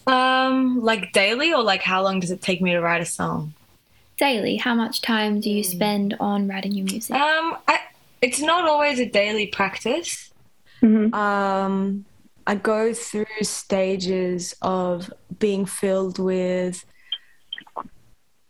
Um, 0.05 0.81
like 0.81 1.13
daily 1.13 1.53
or 1.53 1.63
like 1.63 1.81
how 1.81 2.03
long 2.03 2.19
does 2.19 2.31
it 2.31 2.41
take 2.41 2.61
me 2.61 2.71
to 2.71 2.81
write 2.81 3.01
a 3.01 3.05
song? 3.05 3.53
Daily. 4.17 4.57
How 4.57 4.75
much 4.75 5.01
time 5.01 5.39
do 5.39 5.49
you 5.49 5.63
mm. 5.63 5.65
spend 5.65 6.15
on 6.19 6.49
writing 6.49 6.73
your 6.73 6.85
music? 6.85 7.15
Um, 7.15 7.57
I, 7.67 7.79
it's 8.21 8.41
not 8.41 8.67
always 8.67 8.99
a 8.99 9.05
daily 9.05 9.47
practice. 9.47 10.31
Mm-hmm. 10.81 11.13
Um, 11.13 12.03
I 12.45 12.55
go 12.55 12.93
through 12.93 13.25
stages 13.41 14.53
of 14.61 15.11
being 15.39 15.65
filled 15.65 16.19
with 16.19 16.83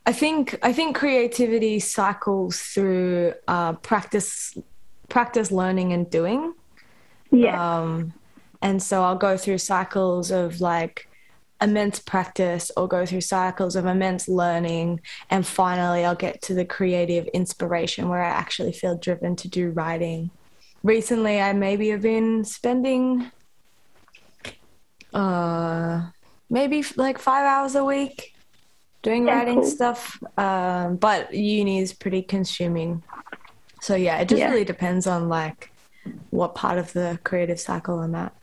I 0.06 0.12
think 0.12 0.60
I 0.62 0.74
think 0.74 0.96
creativity 0.96 1.80
cycles 1.80 2.60
through 2.60 3.34
uh, 3.48 3.74
practice, 3.74 4.58
practice, 5.10 5.52
learning, 5.52 5.94
and 5.94 6.10
doing. 6.10 6.54
Yeah. 7.32 7.80
Um, 7.80 8.14
and 8.62 8.82
so 8.82 9.04
I'll 9.04 9.18
go 9.18 9.38
through 9.38 9.60
cycles 9.60 10.30
of 10.32 10.60
like 10.60 11.08
immense 11.62 12.00
practice, 12.00 12.70
or 12.76 12.88
go 12.90 13.06
through 13.06 13.22
cycles 13.22 13.78
of 13.78 13.86
immense 13.86 14.28
learning, 14.28 15.00
and 15.30 15.48
finally 15.48 16.04
I'll 16.04 16.16
get 16.16 16.42
to 16.44 16.54
the 16.54 16.66
creative 16.66 17.26
inspiration 17.28 18.10
where 18.10 18.22
I 18.22 18.28
actually 18.28 18.74
feel 18.74 18.98
driven 18.98 19.38
to 19.38 19.48
do 19.48 19.70
writing. 19.70 20.30
Recently, 20.84 21.40
I 21.40 21.54
maybe 21.54 21.88
have 21.90 22.02
been 22.02 22.44
spending, 22.44 23.32
uh, 25.14 26.10
maybe 26.50 26.84
like 26.98 27.18
five 27.18 27.46
hours 27.46 27.76
a 27.76 27.86
week 27.86 28.34
doing 29.04 29.28
yeah, 29.28 29.38
writing 29.38 29.62
cool. 29.62 29.70
stuff. 29.70 30.22
Um, 30.38 30.96
but 30.96 31.34
uni 31.34 31.80
is 31.80 31.94
pretty 31.94 32.24
consuming. 32.24 33.04
So 33.82 33.96
yeah, 33.96 34.18
it 34.18 34.30
just 34.30 34.40
yeah. 34.40 34.50
really 34.50 34.66
depends 34.66 35.06
on 35.06 35.30
like 35.30 35.72
what 36.32 36.56
part 36.56 36.78
of 36.80 36.92
the 36.94 37.20
creative 37.24 37.60
cycle 37.60 38.00
I'm 38.00 38.16
at. 38.16 38.34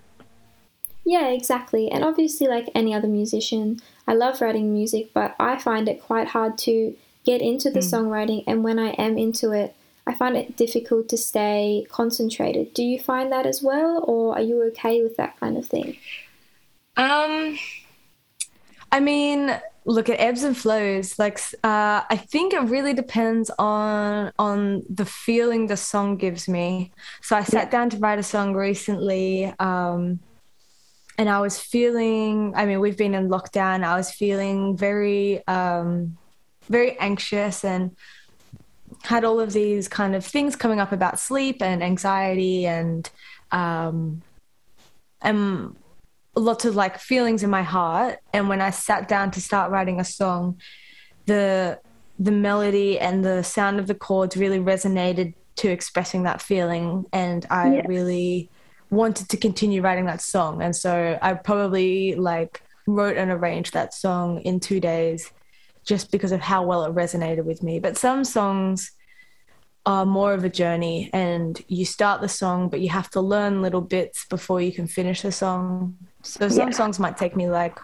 Yeah, 1.04 1.28
exactly. 1.28 1.90
And 1.90 2.04
obviously, 2.04 2.46
like 2.46 2.68
any 2.74 2.94
other 2.94 3.08
musician, 3.08 3.80
I 4.06 4.14
love 4.14 4.40
writing 4.40 4.72
music, 4.72 5.10
but 5.12 5.34
I 5.40 5.58
find 5.58 5.88
it 5.88 6.02
quite 6.02 6.28
hard 6.28 6.58
to 6.58 6.94
get 7.24 7.40
into 7.40 7.70
the 7.70 7.80
mm. 7.80 7.90
songwriting. 7.90 8.44
And 8.46 8.62
when 8.62 8.78
I 8.78 8.90
am 8.90 9.18
into 9.18 9.52
it, 9.52 9.74
I 10.06 10.14
find 10.14 10.36
it 10.36 10.56
difficult 10.56 11.08
to 11.10 11.16
stay 11.16 11.86
concentrated. 11.88 12.74
Do 12.74 12.82
you 12.82 12.98
find 12.98 13.32
that 13.32 13.46
as 13.46 13.62
well, 13.62 14.04
or 14.06 14.34
are 14.34 14.42
you 14.42 14.62
okay 14.64 15.02
with 15.02 15.16
that 15.16 15.38
kind 15.40 15.56
of 15.56 15.66
thing? 15.66 15.96
Um, 16.96 17.58
I 18.92 19.00
mean, 19.00 19.58
look 19.84 20.08
at 20.08 20.20
ebbs 20.20 20.42
and 20.42 20.56
flows. 20.56 21.18
Like 21.18 21.38
uh, 21.64 22.02
i 22.08 22.16
think 22.16 22.52
it 22.52 22.62
really 22.62 22.94
depends 22.94 23.50
on 23.58 24.32
on 24.38 24.82
the 24.88 25.04
feeling 25.04 25.66
the 25.66 25.76
song 25.76 26.16
gives 26.16 26.48
me. 26.48 26.92
So 27.22 27.36
i 27.36 27.44
sat 27.44 27.70
down 27.70 27.90
to 27.90 27.98
write 27.98 28.18
a 28.18 28.22
song 28.22 28.54
recently 28.54 29.52
um, 29.58 30.20
and 31.18 31.28
i 31.28 31.40
was 31.40 31.58
feeling 31.58 32.52
i 32.56 32.64
mean 32.66 32.80
we've 32.80 32.96
been 32.96 33.14
in 33.14 33.28
lockdown. 33.28 33.84
I 33.84 33.96
was 33.96 34.10
feeling 34.10 34.76
very 34.76 35.46
um, 35.46 36.16
very 36.68 36.98
anxious 36.98 37.64
and 37.64 37.96
had 39.02 39.24
all 39.24 39.40
of 39.40 39.52
these 39.52 39.88
kind 39.88 40.14
of 40.14 40.24
things 40.24 40.56
coming 40.56 40.80
up 40.80 40.92
about 40.92 41.18
sleep 41.18 41.62
and 41.62 41.82
anxiety 41.82 42.66
and 42.66 43.10
um, 43.50 44.22
and 45.22 45.76
lots 46.36 46.64
of 46.64 46.76
like 46.76 46.98
feelings 46.98 47.42
in 47.42 47.50
my 47.50 47.62
heart. 47.62 48.18
And 48.32 48.48
when 48.48 48.60
i 48.60 48.70
sat 48.70 49.08
down 49.08 49.30
to 49.32 49.40
start 49.40 49.70
writing 49.70 50.00
a 50.00 50.04
song 50.04 50.60
the 51.26 51.78
the 52.18 52.30
melody 52.30 52.98
and 52.98 53.24
the 53.24 53.42
sound 53.42 53.78
of 53.78 53.86
the 53.86 53.94
chords 53.94 54.36
really 54.36 54.58
resonated 54.58 55.34
to 55.56 55.68
expressing 55.68 56.24
that 56.24 56.40
feeling. 56.40 57.04
And 57.12 57.46
i 57.50 57.76
yes. 57.76 57.86
really 57.88 58.50
wanted 58.90 59.28
to 59.28 59.36
continue 59.36 59.82
writing 59.82 60.06
that 60.06 60.20
song. 60.20 60.62
And 60.62 60.74
so 60.74 61.18
i 61.20 61.34
probably 61.34 62.14
like 62.14 62.62
wrote 62.86 63.16
and 63.16 63.30
arranged 63.30 63.72
that 63.74 63.94
song 63.94 64.40
in 64.40 64.60
2 64.60 64.80
days 64.80 65.32
just 65.84 66.10
because 66.10 66.32
of 66.32 66.40
how 66.40 66.62
well 66.62 66.84
it 66.84 66.94
resonated 66.94 67.44
with 67.44 67.62
me. 67.62 67.78
But 67.78 67.96
some 67.96 68.24
songs 68.24 68.92
are 69.86 70.04
more 70.04 70.34
of 70.34 70.44
a 70.44 70.48
journey 70.48 71.10
and 71.12 71.62
you 71.68 71.84
start 71.84 72.20
the 72.20 72.28
song 72.28 72.68
but 72.68 72.80
you 72.80 72.90
have 72.90 73.08
to 73.10 73.20
learn 73.20 73.62
little 73.62 73.80
bits 73.80 74.26
before 74.26 74.60
you 74.60 74.72
can 74.72 74.86
finish 74.86 75.22
the 75.22 75.32
song 75.32 75.96
so 76.22 76.48
some 76.48 76.68
yeah. 76.68 76.76
songs 76.76 76.98
might 76.98 77.16
take 77.16 77.36
me 77.36 77.48
like 77.48 77.78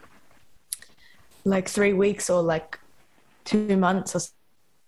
like 1.45 1.69
three 1.69 1.93
weeks 1.93 2.28
or 2.28 2.43
like 2.43 2.78
two 3.45 3.76
months 3.76 4.14
or 4.14 4.21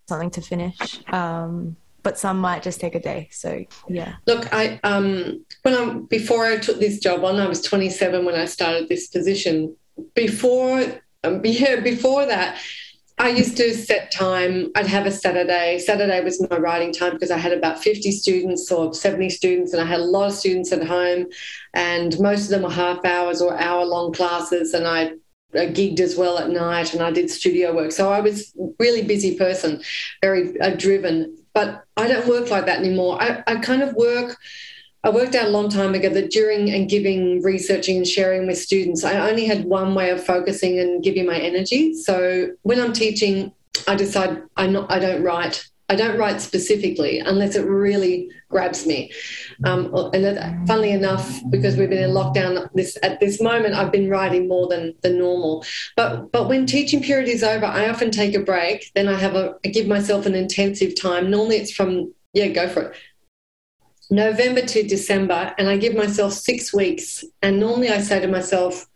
something 0.08 0.30
to 0.30 0.40
finish. 0.40 1.00
Um, 1.12 1.76
but 2.02 2.18
some 2.18 2.38
might 2.38 2.62
just 2.62 2.80
take 2.80 2.94
a 2.94 3.00
day. 3.00 3.28
So 3.30 3.64
yeah. 3.88 4.14
Look, 4.26 4.52
I 4.52 4.80
um 4.82 5.44
when 5.62 5.74
I 5.74 5.94
before 6.08 6.44
I 6.46 6.58
took 6.58 6.78
this 6.78 7.00
job 7.00 7.24
on, 7.24 7.38
I 7.40 7.46
was 7.46 7.62
27 7.62 8.24
when 8.24 8.34
I 8.34 8.46
started 8.46 8.88
this 8.88 9.08
position. 9.08 9.76
Before 10.14 10.84
um, 11.24 11.40
yeah, 11.44 11.80
before 11.80 12.26
that, 12.26 12.58
I 13.20 13.30
used 13.30 13.56
to 13.56 13.74
set 13.74 14.12
time. 14.12 14.70
I'd 14.76 14.86
have 14.86 15.06
a 15.06 15.10
Saturday. 15.10 15.78
Saturday 15.78 16.22
was 16.22 16.40
my 16.48 16.56
writing 16.56 16.92
time 16.92 17.14
because 17.14 17.32
I 17.32 17.38
had 17.38 17.52
about 17.52 17.82
50 17.82 18.12
students 18.12 18.70
or 18.70 18.94
70 18.94 19.28
students, 19.30 19.72
and 19.72 19.82
I 19.82 19.86
had 19.86 20.00
a 20.00 20.04
lot 20.04 20.28
of 20.28 20.34
students 20.34 20.70
at 20.72 20.86
home, 20.86 21.26
and 21.74 22.18
most 22.20 22.44
of 22.44 22.50
them 22.50 22.62
were 22.62 22.70
half 22.70 23.04
hours 23.04 23.42
or 23.42 23.58
hour 23.58 23.84
long 23.84 24.12
classes. 24.12 24.72
And 24.72 24.86
I 24.86 25.12
gigged 25.52 26.00
as 26.00 26.16
well 26.16 26.38
at 26.38 26.50
night, 26.50 26.94
and 26.94 27.02
I 27.02 27.10
did 27.10 27.28
studio 27.30 27.74
work. 27.74 27.90
So 27.90 28.12
I 28.12 28.20
was 28.20 28.54
really 28.78 29.02
busy 29.02 29.36
person, 29.36 29.82
very 30.22 30.58
uh, 30.60 30.76
driven. 30.76 31.36
But 31.54 31.84
I 31.96 32.06
don't 32.06 32.28
work 32.28 32.50
like 32.50 32.66
that 32.66 32.78
anymore. 32.78 33.20
I, 33.20 33.42
I 33.48 33.56
kind 33.56 33.82
of 33.82 33.94
work 33.94 34.38
I 35.04 35.10
worked 35.10 35.34
out 35.34 35.46
a 35.46 35.50
long 35.50 35.68
time 35.68 35.94
ago 35.94 36.08
that 36.08 36.30
during 36.30 36.70
and 36.70 36.88
giving, 36.88 37.42
researching, 37.42 37.98
and 37.98 38.06
sharing 38.06 38.46
with 38.46 38.58
students, 38.58 39.04
I 39.04 39.30
only 39.30 39.46
had 39.46 39.64
one 39.64 39.94
way 39.94 40.10
of 40.10 40.24
focusing 40.24 40.80
and 40.80 41.02
giving 41.02 41.24
my 41.26 41.38
energy. 41.38 41.94
So 41.94 42.48
when 42.62 42.80
I'm 42.80 42.92
teaching, 42.92 43.52
I 43.86 43.94
decide 43.94 44.42
I 44.56 44.66
not 44.66 44.90
I 44.90 44.98
don't 44.98 45.22
write. 45.22 45.64
I 45.90 45.94
don't 45.94 46.18
write 46.18 46.42
specifically 46.42 47.18
unless 47.20 47.56
it 47.56 47.64
really 47.64 48.28
grabs 48.50 48.86
me. 48.86 49.10
Um, 49.64 49.90
and 50.12 50.22
that, 50.22 50.66
funnily 50.66 50.90
enough, 50.90 51.40
because 51.48 51.76
we've 51.76 51.88
been 51.88 52.02
in 52.02 52.10
lockdown 52.10 52.68
this 52.74 52.98
at 53.02 53.20
this 53.20 53.40
moment, 53.40 53.74
I've 53.74 53.92
been 53.92 54.10
writing 54.10 54.48
more 54.48 54.66
than 54.66 54.94
than 55.02 55.18
normal. 55.18 55.64
But 55.96 56.32
but 56.32 56.48
when 56.48 56.66
teaching 56.66 57.02
period 57.02 57.28
is 57.28 57.44
over, 57.44 57.64
I 57.64 57.88
often 57.88 58.10
take 58.10 58.34
a 58.34 58.40
break. 58.40 58.90
Then 58.94 59.08
I 59.08 59.14
have 59.14 59.36
a 59.36 59.54
I 59.64 59.68
give 59.68 59.86
myself 59.86 60.26
an 60.26 60.34
intensive 60.34 61.00
time. 61.00 61.30
Normally 61.30 61.56
it's 61.56 61.72
from 61.72 62.12
yeah, 62.34 62.48
go 62.48 62.68
for 62.68 62.82
it 62.82 62.96
November 64.10 64.62
to 64.62 64.82
December, 64.82 65.54
and 65.58 65.68
I 65.68 65.76
give 65.76 65.94
myself 65.94 66.32
six 66.32 66.72
weeks. 66.72 67.24
And 67.42 67.60
normally 67.60 67.90
I 67.90 68.00
say 68.00 68.20
to 68.20 68.26
myself, 68.26 68.86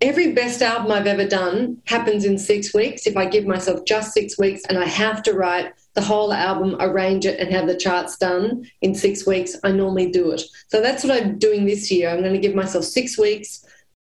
every 0.00 0.32
best 0.32 0.60
album 0.60 0.90
I've 0.90 1.06
ever 1.06 1.26
done 1.26 1.80
happens 1.86 2.24
in 2.24 2.38
six 2.38 2.74
weeks. 2.74 3.06
If 3.06 3.16
I 3.16 3.26
give 3.26 3.46
myself 3.46 3.84
just 3.84 4.12
six 4.12 4.38
weeks 4.38 4.62
and 4.68 4.78
I 4.78 4.86
have 4.86 5.22
to 5.24 5.34
write 5.34 5.72
the 5.94 6.02
whole 6.02 6.32
album, 6.32 6.76
arrange 6.80 7.26
it, 7.26 7.38
and 7.38 7.50
have 7.52 7.66
the 7.66 7.76
charts 7.76 8.16
done 8.16 8.64
in 8.82 8.94
six 8.94 9.26
weeks, 9.26 9.56
I 9.62 9.70
normally 9.70 10.10
do 10.10 10.32
it. 10.32 10.42
So 10.68 10.80
that's 10.80 11.04
what 11.04 11.22
I'm 11.22 11.38
doing 11.38 11.64
this 11.64 11.90
year. 11.90 12.10
I'm 12.10 12.20
going 12.20 12.32
to 12.32 12.40
give 12.40 12.54
myself 12.54 12.84
six 12.84 13.18
weeks. 13.18 13.64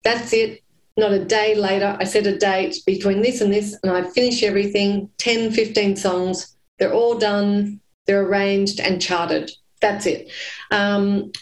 That's 0.04 0.32
it. 0.32 0.62
Not 0.96 1.12
a 1.12 1.24
day 1.24 1.54
later. 1.54 1.96
I 1.98 2.04
set 2.04 2.26
a 2.26 2.36
date 2.36 2.76
between 2.86 3.22
this 3.22 3.40
and 3.40 3.52
this, 3.52 3.78
and 3.82 3.92
I 3.92 4.02
finish 4.10 4.42
everything 4.42 5.08
10, 5.18 5.52
15 5.52 5.96
songs. 5.96 6.56
They're 6.78 6.92
all 6.92 7.18
done, 7.18 7.80
they're 8.06 8.26
arranged 8.26 8.80
and 8.80 9.00
charted 9.00 9.52
that's 9.82 10.06
it. 10.06 10.30
Um, 10.70 11.32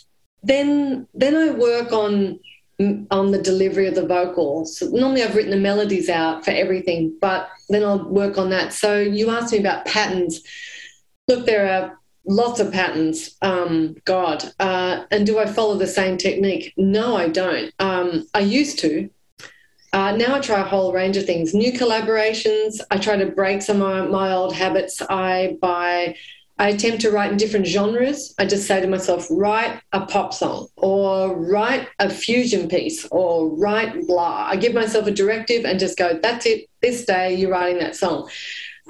then 0.42 1.06
then 1.14 1.36
I 1.36 1.50
work 1.50 1.92
on 1.92 2.40
on 3.10 3.30
the 3.30 3.42
delivery 3.42 3.86
of 3.86 3.94
the 3.94 4.06
vocals. 4.06 4.82
Normally 4.82 5.22
I've 5.22 5.36
written 5.36 5.50
the 5.50 5.56
melodies 5.58 6.08
out 6.08 6.44
for 6.44 6.50
everything, 6.50 7.14
but 7.20 7.50
then 7.68 7.84
I'll 7.84 8.08
work 8.08 8.38
on 8.38 8.50
that. 8.50 8.72
So 8.72 8.98
you 8.98 9.30
asked 9.30 9.52
me 9.52 9.58
about 9.58 9.84
patterns. 9.84 10.42
Look, 11.28 11.44
there 11.44 11.70
are 11.70 12.00
lots 12.24 12.58
of 12.58 12.72
patterns. 12.72 13.36
Um, 13.42 13.96
God, 14.06 14.44
uh, 14.58 15.04
and 15.10 15.26
do 15.26 15.38
I 15.38 15.46
follow 15.46 15.76
the 15.76 15.86
same 15.86 16.16
technique? 16.16 16.72
No, 16.78 17.16
I 17.16 17.28
don't. 17.28 17.72
Um, 17.78 18.26
I 18.34 18.40
used 18.40 18.78
to. 18.80 19.10
Uh, 19.92 20.16
now 20.16 20.36
I 20.36 20.40
try 20.40 20.60
a 20.60 20.64
whole 20.64 20.92
range 20.92 21.16
of 21.16 21.26
things. 21.26 21.52
New 21.52 21.72
collaborations. 21.72 22.80
I 22.90 22.98
try 22.98 23.16
to 23.16 23.26
break 23.26 23.60
some 23.60 23.82
of 23.82 24.08
my 24.08 24.32
old 24.32 24.54
habits. 24.54 25.02
I 25.02 25.58
buy 25.60 26.16
I 26.60 26.68
attempt 26.68 27.00
to 27.00 27.10
write 27.10 27.32
in 27.32 27.38
different 27.38 27.66
genres. 27.66 28.34
I 28.38 28.44
just 28.44 28.66
say 28.66 28.82
to 28.82 28.86
myself, 28.86 29.26
write 29.30 29.80
a 29.92 30.04
pop 30.04 30.34
song 30.34 30.68
or 30.76 31.34
write 31.34 31.88
a 31.98 32.10
fusion 32.10 32.68
piece 32.68 33.08
or 33.10 33.48
write 33.56 34.06
blah. 34.06 34.46
I 34.46 34.56
give 34.56 34.74
myself 34.74 35.06
a 35.06 35.10
directive 35.10 35.64
and 35.64 35.80
just 35.80 35.96
go, 35.96 36.20
that's 36.22 36.44
it. 36.44 36.68
This 36.82 37.06
day 37.06 37.34
you're 37.34 37.50
writing 37.50 37.78
that 37.78 37.96
song. 37.96 38.28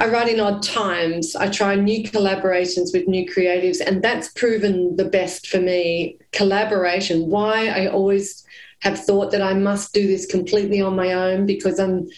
I 0.00 0.08
write 0.08 0.28
in 0.28 0.40
odd 0.40 0.64
times. 0.64 1.36
I 1.36 1.48
try 1.48 1.76
new 1.76 2.02
collaborations 2.02 2.92
with 2.92 3.06
new 3.06 3.24
creatives, 3.24 3.80
and 3.86 4.02
that's 4.02 4.30
proven 4.30 4.96
the 4.96 5.04
best 5.04 5.46
for 5.46 5.60
me. 5.60 6.16
Collaboration. 6.32 7.28
Why 7.28 7.68
I 7.68 7.86
always 7.86 8.44
have 8.80 8.98
thought 8.98 9.30
that 9.30 9.42
I 9.42 9.54
must 9.54 9.92
do 9.92 10.08
this 10.08 10.26
completely 10.26 10.80
on 10.80 10.96
my 10.96 11.12
own 11.12 11.46
because 11.46 11.78
I'm 11.78 12.08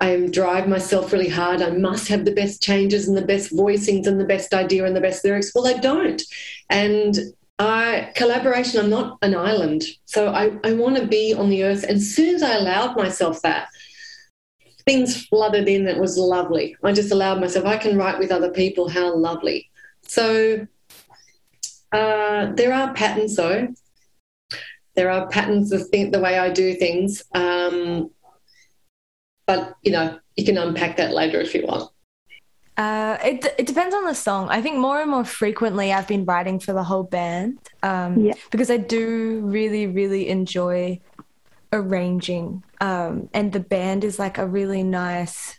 I 0.00 0.28
drive 0.30 0.66
myself 0.66 1.12
really 1.12 1.28
hard. 1.28 1.60
I 1.60 1.70
must 1.70 2.08
have 2.08 2.24
the 2.24 2.32
best 2.32 2.62
changes 2.62 3.06
and 3.06 3.16
the 3.16 3.26
best 3.26 3.52
voicings 3.52 4.06
and 4.06 4.18
the 4.18 4.24
best 4.24 4.54
idea 4.54 4.86
and 4.86 4.96
the 4.96 5.00
best 5.00 5.24
lyrics. 5.24 5.52
Well, 5.54 5.66
I 5.66 5.74
don't. 5.74 6.22
And 6.70 7.18
I, 7.58 8.10
collaboration, 8.16 8.80
I'm 8.80 8.88
not 8.88 9.18
an 9.20 9.36
island. 9.36 9.84
So 10.06 10.28
I, 10.28 10.58
I 10.64 10.72
want 10.72 10.96
to 10.96 11.06
be 11.06 11.34
on 11.34 11.50
the 11.50 11.64
earth. 11.64 11.82
And 11.82 11.98
as 11.98 12.14
soon 12.14 12.34
as 12.34 12.42
I 12.42 12.54
allowed 12.54 12.96
myself 12.96 13.42
that, 13.42 13.68
things 14.86 15.26
flooded 15.26 15.68
in. 15.68 15.86
It 15.86 15.98
was 15.98 16.16
lovely. 16.16 16.76
I 16.82 16.92
just 16.92 17.12
allowed 17.12 17.40
myself, 17.40 17.66
I 17.66 17.76
can 17.76 17.98
write 17.98 18.18
with 18.18 18.32
other 18.32 18.50
people. 18.50 18.88
How 18.88 19.14
lovely. 19.14 19.70
So 20.02 20.66
uh, 21.92 22.52
there 22.54 22.72
are 22.72 22.94
patterns, 22.94 23.36
though. 23.36 23.68
There 24.96 25.10
are 25.10 25.28
patterns 25.28 25.72
of 25.72 25.90
the, 25.90 26.04
the 26.04 26.20
way 26.20 26.38
I 26.38 26.50
do 26.50 26.74
things. 26.74 27.22
Um, 27.34 28.10
but 29.50 29.76
you 29.82 29.90
know, 29.90 30.18
you 30.36 30.44
can 30.44 30.56
unpack 30.56 30.96
that 30.96 31.12
later 31.12 31.40
if 31.40 31.54
you 31.54 31.66
want. 31.66 31.90
Uh, 32.76 33.18
it 33.24 33.44
it 33.58 33.66
depends 33.66 33.94
on 33.94 34.04
the 34.04 34.14
song. 34.14 34.48
I 34.48 34.62
think 34.62 34.76
more 34.78 35.00
and 35.00 35.10
more 35.10 35.24
frequently 35.24 35.92
I've 35.92 36.06
been 36.06 36.24
writing 36.24 36.60
for 36.60 36.72
the 36.72 36.84
whole 36.84 37.02
band 37.02 37.58
um, 37.82 38.20
yeah. 38.20 38.34
because 38.52 38.70
I 38.70 38.76
do 38.76 39.40
really 39.42 39.86
really 39.86 40.28
enjoy 40.28 41.00
arranging, 41.72 42.62
um, 42.80 43.28
and 43.34 43.52
the 43.52 43.60
band 43.60 44.04
is 44.04 44.18
like 44.18 44.38
a 44.38 44.46
really 44.46 44.82
nice 44.82 45.58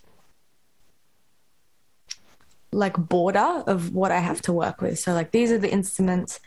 like 2.74 2.96
border 2.96 3.62
of 3.66 3.92
what 3.92 4.10
I 4.10 4.20
have 4.20 4.40
to 4.42 4.52
work 4.52 4.80
with. 4.80 4.98
So 4.98 5.12
like 5.12 5.30
these 5.30 5.52
are 5.52 5.58
the 5.58 5.70
instruments 5.70 6.40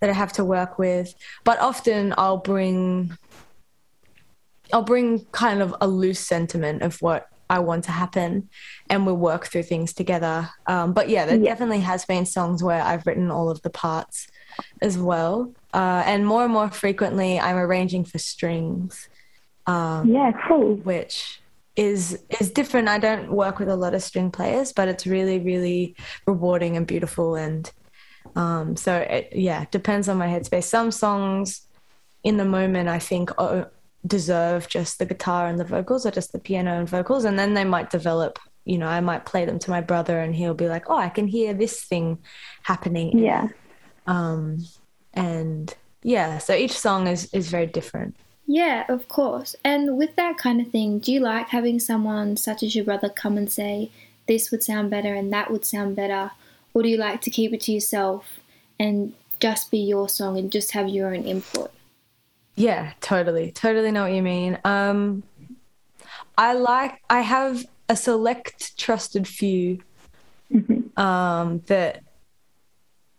that 0.00 0.08
I 0.08 0.14
have 0.14 0.32
to 0.38 0.44
work 0.44 0.78
with, 0.78 1.14
but 1.44 1.60
often 1.60 2.14
I'll 2.16 2.38
bring 2.38 3.12
I'll 4.72 4.82
bring 4.82 5.24
kind 5.32 5.62
of 5.62 5.74
a 5.80 5.86
loose 5.86 6.20
sentiment 6.20 6.82
of 6.82 7.00
what 7.02 7.28
I 7.48 7.60
want 7.60 7.84
to 7.84 7.92
happen, 7.92 8.48
and 8.90 9.06
we'll 9.06 9.16
work 9.16 9.46
through 9.46 9.64
things 9.64 9.92
together. 9.92 10.50
Um, 10.66 10.92
but 10.92 11.08
yeah, 11.08 11.26
there 11.26 11.36
yeah. 11.36 11.50
definitely 11.50 11.80
has 11.80 12.04
been 12.04 12.26
songs 12.26 12.62
where 12.62 12.82
I've 12.82 13.06
written 13.06 13.30
all 13.30 13.50
of 13.50 13.62
the 13.62 13.70
parts 13.70 14.28
as 14.82 14.98
well, 14.98 15.52
uh, 15.72 16.02
and 16.06 16.26
more 16.26 16.44
and 16.44 16.52
more 16.52 16.70
frequently, 16.70 17.38
I'm 17.38 17.56
arranging 17.56 18.04
for 18.04 18.18
strings. 18.18 19.08
Um, 19.66 20.08
yeah, 20.12 20.32
cool. 20.48 20.76
Which 20.76 21.40
is 21.76 22.18
is 22.40 22.50
different. 22.50 22.88
I 22.88 22.98
don't 22.98 23.30
work 23.30 23.58
with 23.58 23.68
a 23.68 23.76
lot 23.76 23.94
of 23.94 24.02
string 24.02 24.30
players, 24.30 24.72
but 24.72 24.88
it's 24.88 25.06
really 25.06 25.38
really 25.38 25.94
rewarding 26.26 26.76
and 26.76 26.86
beautiful. 26.86 27.36
And 27.36 27.70
um, 28.34 28.76
so 28.76 28.96
it, 28.96 29.28
yeah, 29.32 29.66
depends 29.70 30.08
on 30.08 30.16
my 30.16 30.26
headspace. 30.26 30.64
Some 30.64 30.90
songs 30.90 31.62
in 32.24 32.38
the 32.38 32.44
moment 32.44 32.88
I 32.88 32.98
think 32.98 33.30
deserve 34.06 34.68
just 34.68 34.98
the 34.98 35.06
guitar 35.06 35.48
and 35.48 35.58
the 35.58 35.64
vocals 35.64 36.06
or 36.06 36.10
just 36.10 36.32
the 36.32 36.38
piano 36.38 36.78
and 36.78 36.88
vocals. 36.88 37.24
And 37.24 37.38
then 37.38 37.54
they 37.54 37.64
might 37.64 37.90
develop 37.90 38.38
you 38.66 38.76
know 38.76 38.88
i 38.88 39.00
might 39.00 39.24
play 39.24 39.44
them 39.44 39.58
to 39.60 39.70
my 39.70 39.80
brother 39.80 40.20
and 40.20 40.34
he'll 40.34 40.52
be 40.52 40.68
like 40.68 40.90
oh 40.90 40.96
i 40.96 41.08
can 41.08 41.26
hear 41.26 41.54
this 41.54 41.84
thing 41.84 42.18
happening. 42.62 43.16
Yeah. 43.18 43.48
Um 44.06 44.66
and 45.14 45.74
yeah 46.02 46.38
so 46.38 46.54
each 46.54 46.76
song 46.78 47.06
is 47.06 47.32
is 47.32 47.48
very 47.48 47.66
different. 47.66 48.16
Yeah 48.46 48.84
of 48.88 49.08
course. 49.08 49.56
And 49.64 49.96
with 49.96 50.16
that 50.16 50.36
kind 50.36 50.60
of 50.60 50.68
thing 50.68 50.98
do 50.98 51.12
you 51.12 51.20
like 51.20 51.48
having 51.48 51.78
someone 51.78 52.36
such 52.36 52.62
as 52.62 52.74
your 52.76 52.84
brother 52.84 53.08
come 53.08 53.38
and 53.38 53.50
say 53.50 53.90
this 54.26 54.50
would 54.50 54.62
sound 54.62 54.90
better 54.90 55.14
and 55.14 55.32
that 55.32 55.50
would 55.50 55.64
sound 55.64 55.96
better 55.96 56.32
or 56.74 56.82
do 56.82 56.88
you 56.88 56.96
like 56.96 57.20
to 57.22 57.30
keep 57.30 57.52
it 57.54 57.60
to 57.62 57.72
yourself 57.72 58.40
and 58.78 59.14
just 59.40 59.70
be 59.70 59.78
your 59.78 60.08
song 60.08 60.36
and 60.36 60.50
just 60.50 60.72
have 60.72 60.88
your 60.88 61.14
own 61.14 61.22
input 61.22 61.70
yeah, 62.56 62.92
totally. 63.00 63.52
Totally 63.52 63.90
know 63.90 64.02
what 64.02 64.12
you 64.12 64.22
mean. 64.22 64.58
Um 64.64 65.22
I 66.36 66.54
like 66.54 67.00
I 67.08 67.20
have 67.20 67.64
a 67.88 67.96
select 67.96 68.76
trusted 68.76 69.28
few 69.28 69.82
mm-hmm. 70.52 70.98
um 71.00 71.62
that 71.66 72.02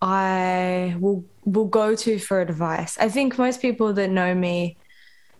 I 0.01 0.95
will 0.99 1.25
will 1.45 1.65
go 1.65 1.95
to 1.95 2.19
for 2.19 2.41
advice. 2.41 2.97
I 2.97 3.09
think 3.09 3.37
most 3.37 3.61
people 3.61 3.93
that 3.93 4.09
know 4.09 4.35
me 4.35 4.77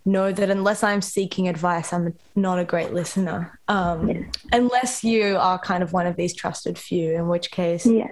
know 0.08 0.32
that 0.32 0.50
unless 0.50 0.84
I'm 0.84 1.02
seeking 1.02 1.48
advice, 1.48 1.92
I'm 1.94 2.16
not 2.36 2.60
a 2.60 2.66
great 2.66 2.94
listener. 2.94 3.60
Um, 3.68 4.10
yeah. 4.10 4.24
Unless 4.54 5.04
you 5.04 5.38
are 5.38 5.60
kind 5.60 5.84
of 5.84 5.94
one 5.94 6.08
of 6.08 6.16
these 6.16 6.34
trusted 6.34 6.78
few, 6.78 7.12
in 7.12 7.28
which 7.28 7.52
case, 7.52 7.86
yeah. 7.86 8.08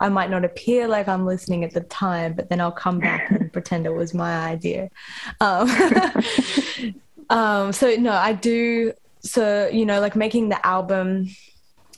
I 0.00 0.08
might 0.08 0.30
not 0.30 0.44
appear 0.44 0.88
like 0.88 1.08
I'm 1.08 1.24
listening 1.24 1.64
at 1.64 1.72
the 1.72 1.80
time, 1.82 2.34
but 2.34 2.48
then 2.48 2.60
I'll 2.60 2.72
come 2.72 2.98
back 2.98 3.30
and 3.30 3.52
pretend 3.52 3.86
it 3.86 3.94
was 3.94 4.12
my 4.12 4.48
idea. 4.48 4.90
Um, 5.40 5.70
um, 7.30 7.72
so 7.72 7.94
no, 7.96 8.12
I 8.12 8.32
do. 8.32 8.92
So 9.20 9.68
you 9.72 9.86
know, 9.86 10.00
like 10.00 10.16
making 10.16 10.48
the 10.48 10.64
album 10.66 11.28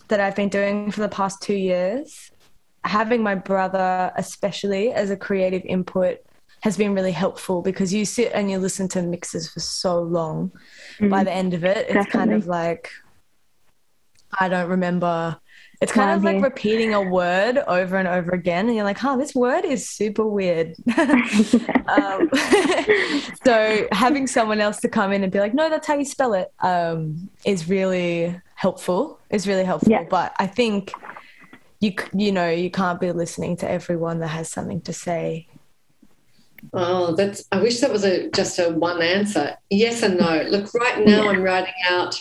that 0.08 0.20
I've 0.20 0.36
been 0.36 0.48
doing 0.48 0.90
for 0.90 1.00
the 1.00 1.08
past 1.08 1.42
two 1.42 1.54
years, 1.54 2.30
having 2.84 3.22
my 3.22 3.34
brother, 3.34 4.12
especially 4.16 4.92
as 4.92 5.10
a 5.10 5.16
creative 5.16 5.64
input, 5.64 6.18
has 6.60 6.76
been 6.76 6.94
really 6.94 7.12
helpful 7.12 7.62
because 7.62 7.92
you 7.92 8.04
sit 8.04 8.32
and 8.34 8.50
you 8.50 8.58
listen 8.58 8.88
to 8.88 9.02
mixes 9.02 9.50
for 9.50 9.60
so 9.60 10.00
long. 10.00 10.50
Mm-hmm. 10.98 11.08
By 11.08 11.24
the 11.24 11.32
end 11.32 11.54
of 11.54 11.64
it, 11.64 11.78
it's 11.88 11.94
Definitely. 11.94 12.18
kind 12.18 12.32
of 12.34 12.46
like 12.46 12.90
I 14.38 14.48
don't 14.48 14.68
remember 14.68 15.38
it's 15.80 15.92
kind 15.92 16.10
of 16.10 16.24
like 16.24 16.42
repeating 16.42 16.94
a 16.94 17.02
word 17.02 17.58
over 17.66 17.96
and 17.96 18.08
over 18.08 18.32
again, 18.32 18.66
and 18.66 18.74
you're 18.74 18.84
like, 18.84 18.98
"Huh, 18.98 19.16
this 19.16 19.34
word 19.34 19.64
is 19.64 19.88
super 19.88 20.26
weird." 20.26 20.74
um, 20.98 22.30
so 23.44 23.86
having 23.92 24.26
someone 24.26 24.60
else 24.60 24.80
to 24.80 24.88
come 24.88 25.12
in 25.12 25.22
and 25.22 25.30
be 25.30 25.38
like, 25.38 25.54
"No, 25.54 25.68
that's 25.68 25.86
how 25.86 25.94
you 25.94 26.04
spell 26.04 26.32
it," 26.32 26.52
um, 26.60 27.28
is 27.44 27.68
really 27.68 28.40
helpful. 28.54 29.20
Is 29.30 29.46
really 29.46 29.64
helpful. 29.64 29.90
Yeah. 29.90 30.04
But 30.08 30.34
I 30.38 30.46
think 30.46 30.92
you 31.80 31.92
you 32.14 32.32
know 32.32 32.48
you 32.48 32.70
can't 32.70 33.00
be 33.00 33.12
listening 33.12 33.56
to 33.58 33.70
everyone 33.70 34.20
that 34.20 34.28
has 34.28 34.50
something 34.50 34.80
to 34.82 34.92
say. 34.92 35.46
Oh, 36.72 37.14
that's. 37.14 37.44
I 37.52 37.60
wish 37.60 37.80
that 37.80 37.92
was 37.92 38.04
a 38.04 38.30
just 38.30 38.58
a 38.58 38.70
one 38.70 39.02
answer. 39.02 39.56
Yes 39.68 40.02
and 40.02 40.18
no. 40.18 40.42
Look, 40.48 40.72
right 40.74 41.04
now 41.04 41.24
yeah. 41.24 41.30
I'm 41.30 41.42
writing 41.42 41.74
out 41.88 42.20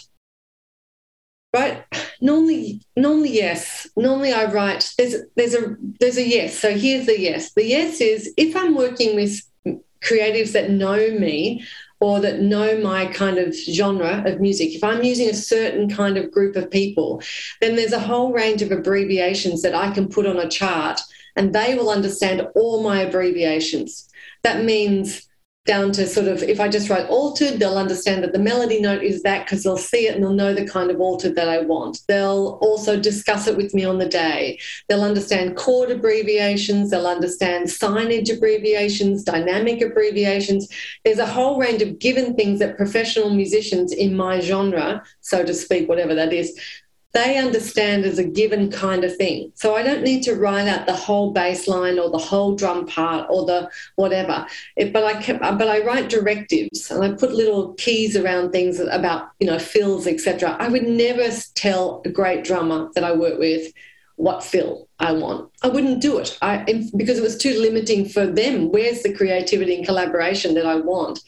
right 1.56 1.84
normally 2.22 2.82
normally 2.96 3.34
yes. 3.34 3.88
Normally 3.96 4.34
i 4.34 4.46
write 4.46 4.94
there's 4.98 5.16
there's 5.36 5.56
a 5.56 5.76
there's 6.00 6.18
a 6.18 6.28
yes. 6.28 6.60
So 6.60 6.70
here's 6.78 7.06
the 7.06 7.20
yes. 7.20 7.54
The 7.54 7.66
yes 7.66 8.02
is 8.02 8.34
if 8.38 8.56
i'm 8.56 8.76
working 8.76 9.16
with 9.16 9.42
creatives 10.02 10.52
that 10.52 10.70
know 10.70 11.02
me 11.26 11.64
or 12.00 12.20
that 12.20 12.42
know 12.42 12.78
my 12.80 13.06
kind 13.08 13.38
of 13.38 13.56
genre 13.56 14.22
of 14.30 14.40
music 14.40 14.76
if 14.76 14.84
i'm 14.84 15.02
using 15.02 15.30
a 15.30 15.34
certain 15.34 15.90
kind 15.90 16.18
of 16.18 16.32
group 16.32 16.56
of 16.56 16.70
people 16.70 17.22
then 17.62 17.76
there's 17.76 17.94
a 17.94 18.08
whole 18.10 18.32
range 18.32 18.62
of 18.62 18.72
abbreviations 18.72 19.64
that 19.64 19.74
i 19.74 19.90
can 19.90 20.08
put 20.08 20.28
on 20.28 20.38
a 20.38 20.50
chart 20.50 21.00
and 21.36 21.54
they 21.54 21.76
will 21.76 21.90
understand 21.90 22.48
all 22.56 22.82
my 22.82 23.02
abbreviations. 23.02 24.10
That 24.44 24.64
means 24.64 25.28
down 25.66 25.92
to 25.94 26.06
sort 26.06 26.28
of 26.28 26.44
if 26.44 26.60
I 26.60 26.68
just 26.68 26.90
write 26.90 27.08
altered, 27.08 27.60
they'll 27.60 27.78
understand 27.78 28.24
that 28.24 28.34
the 28.34 28.40
melody 28.40 28.80
note 28.80 29.04
is 29.04 29.24
that 29.24 29.46
because 29.46 29.64
they'll 29.64 29.78
see 29.78 30.08
it 30.08 30.16
and 30.16 30.24
they'll 30.24 30.34
know 30.34 30.54
the 30.54 30.68
kind 30.68 30.92
of 30.92 31.02
altered 31.02 31.36
that 31.36 31.50
I 31.50 31.62
want. 31.62 32.02
They'll 32.08 32.60
also 32.62 33.00
discuss 33.00 33.48
it 33.48 33.58
with 33.58 33.74
me 33.74 33.84
on 33.84 33.98
the 33.98 34.08
day. 34.08 34.60
They'll 34.88 35.04
understand 35.04 35.58
chord 35.58 35.90
abbreviations, 35.90 36.92
they'll 36.92 37.08
understand 37.08 37.66
signage 37.66 38.32
abbreviations, 38.32 39.24
dynamic 39.24 39.82
abbreviations. 39.82 40.68
There's 41.04 41.20
a 41.20 41.26
whole 41.26 41.60
range 41.60 41.82
of 41.82 41.98
given 42.00 42.36
things 42.36 42.60
that 42.60 42.78
professional 42.78 43.32
musicians 43.32 43.92
in 43.92 44.16
my 44.16 44.40
genre, 44.40 45.04
so 45.22 45.44
to 45.44 45.54
speak, 45.54 45.90
whatever 45.90 46.14
that 46.14 46.32
is, 46.32 46.60
they 47.16 47.38
understand 47.38 48.04
as 48.04 48.20
a 48.20 48.24
given 48.24 48.70
kind 48.70 49.06
of 49.06 49.16
thing. 49.16 49.52
So 49.56 49.74
I 49.74 49.84
don't 49.84 50.04
need 50.04 50.22
to 50.24 50.36
write 50.36 50.68
out 50.68 50.86
the 50.86 50.94
whole 50.94 51.32
bass 51.32 51.66
line 51.68 51.98
or 51.98 52.10
the 52.10 52.18
whole 52.18 52.56
drum 52.56 52.86
part 52.86 53.26
or 53.30 53.46
the 53.46 53.70
whatever. 53.96 54.46
It, 54.76 54.92
but 54.92 55.06
I 55.06 55.22
kept, 55.22 55.40
but 55.40 55.68
I 55.68 55.84
write 55.84 56.10
directives 56.10 56.92
and 56.92 57.04
I 57.04 57.14
put 57.14 57.32
little 57.32 57.74
keys 57.76 58.18
around 58.18 58.52
things 58.52 58.80
about 58.80 59.30
you 59.40 59.48
know 59.48 59.58
fills 59.58 60.06
etc. 60.08 60.58
I 60.60 60.68
would 60.68 60.84
never 60.84 61.30
tell 61.56 62.02
a 62.06 62.10
great 62.10 62.44
drummer 62.44 62.90
that 62.96 63.06
I 63.06 63.14
work 63.14 63.40
with 63.40 63.72
what 64.18 64.44
fill. 64.44 64.88
I 65.00 65.12
want. 65.12 65.52
I 65.62 65.68
wouldn't 65.68 66.02
do 66.02 66.20
it 66.20 66.38
I, 66.42 66.64
because 66.96 67.18
it 67.18 67.24
was 67.24 67.38
too 67.38 67.60
limiting 67.60 68.08
for 68.08 68.26
them. 68.26 68.72
Where's 68.72 69.04
the 69.04 69.14
creativity 69.14 69.76
and 69.76 69.86
collaboration 69.86 70.54
that 70.54 70.66
I 70.66 70.76
want? 70.76 71.20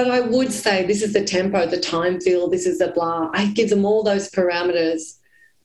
But 0.00 0.10
I 0.10 0.20
would 0.20 0.50
say 0.50 0.86
this 0.86 1.02
is 1.02 1.12
the 1.12 1.22
tempo, 1.22 1.66
the 1.66 1.78
time 1.78 2.22
feel, 2.22 2.48
this 2.48 2.64
is 2.64 2.78
the 2.78 2.88
blah. 2.88 3.28
I 3.34 3.48
give 3.48 3.68
them 3.68 3.84
all 3.84 4.02
those 4.02 4.30
parameters. 4.30 5.18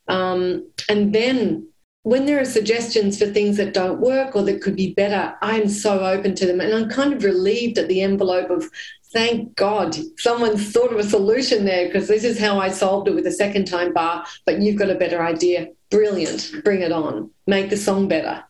Um, 0.10 0.70
and 0.90 1.16
then 1.16 1.70
when 2.04 2.26
there 2.26 2.42
are 2.42 2.46
suggestions 2.46 3.18
for 3.18 3.28
things 3.28 3.56
that 3.56 3.74
don't 3.74 4.02
work 4.02 4.36
or 4.36 4.44
that 4.44 4.62
could 4.62 4.76
be 4.76 4.94
better, 4.94 5.34
I'm 5.42 5.70
so 5.70 6.02
open 6.02 6.36
to 6.36 6.46
them. 6.46 6.60
And 6.60 6.74
I'm 6.74 6.90
kind 6.90 7.14
of 7.14 7.24
relieved 7.24 7.78
at 7.78 7.88
the 7.88 8.02
envelope 8.02 8.50
of 8.50 8.70
thank 9.14 9.56
God 9.56 9.96
someone's 10.18 10.70
thought 10.70 10.92
of 10.92 11.00
a 11.00 11.04
solution 11.04 11.64
there 11.64 11.86
because 11.86 12.10
this 12.10 12.26
is 12.26 12.38
how 12.38 12.60
I 12.60 12.72
solved 12.72 13.08
it 13.08 13.16
with 13.16 13.28
a 13.28 13.32
second 13.32 13.68
time 13.68 13.94
bar, 13.94 14.26
but 14.46 14.62
you've 14.62 14.76
got 14.78 14.90
a 14.90 14.96
better 14.96 15.24
idea. 15.24 15.70
Brilliant. 15.92 16.52
Bring 16.66 16.82
it 16.82 16.92
on. 16.92 17.32
Make 17.48 17.70
the 17.70 17.78
song 17.78 18.10
better. 18.10 18.44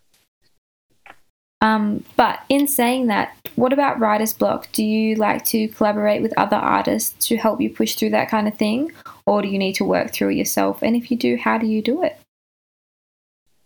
Um, 1.62 2.04
but 2.18 2.40
in 2.50 2.68
saying 2.68 3.06
that, 3.08 3.45
what 3.56 3.74
about 3.74 4.00
writer's 4.00 4.34
block? 4.34 4.68
Do 4.72 4.84
you 4.84 5.16
like 5.16 5.46
to 5.46 5.68
collaborate 5.70 6.22
with 6.22 6.34
other 6.38 6.58
artists 6.58 7.28
to 7.28 7.38
help 7.38 7.62
you 7.62 7.70
push 7.70 7.96
through 7.96 8.12
that 8.12 8.30
kind 8.30 8.48
of 8.48 8.56
thing? 8.56 8.92
Or 9.26 9.42
do 9.42 9.48
you 9.48 9.58
need 9.58 9.74
to 9.76 9.86
work 9.86 10.12
through 10.12 10.30
it 10.30 10.36
yourself? 10.36 10.82
And 10.82 10.96
if 10.96 11.10
you 11.10 11.18
do, 11.18 11.38
how 11.38 11.58
do 11.58 11.66
you 11.66 11.82
do 11.82 12.04
it? 12.04 12.20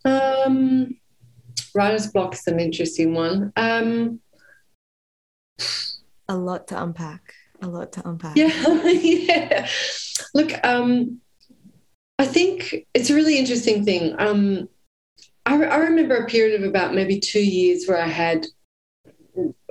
Um, 0.06 0.96
writer's 1.74 2.08
block 2.08 2.34
is 2.34 2.48
an 2.48 2.60
interesting 2.60 3.14
one. 3.14 3.52
Um, 3.56 4.20
a 6.28 6.36
lot 6.36 6.68
to 6.68 6.82
unpack. 6.82 7.34
A 7.62 7.68
lot 7.68 7.92
to 7.94 8.08
unpack. 8.08 8.38
Yeah, 8.38 8.54
yeah. 8.86 9.68
Look, 10.34 10.52
um, 10.64 11.20
I 12.18 12.26
think 12.26 12.86
it's 12.94 13.10
a 13.10 13.16
really 13.16 13.38
interesting 13.38 13.84
thing. 13.84 14.16
Um, 14.20 14.70
I, 15.46 15.56
I 15.64 15.78
remember 15.78 16.16
a 16.16 16.28
period 16.28 16.62
of 16.62 16.68
about 16.68 16.94
maybe 16.94 17.20
two 17.20 17.44
years 17.44 17.86
where 17.88 18.02
I 18.02 18.08
had 18.08 18.46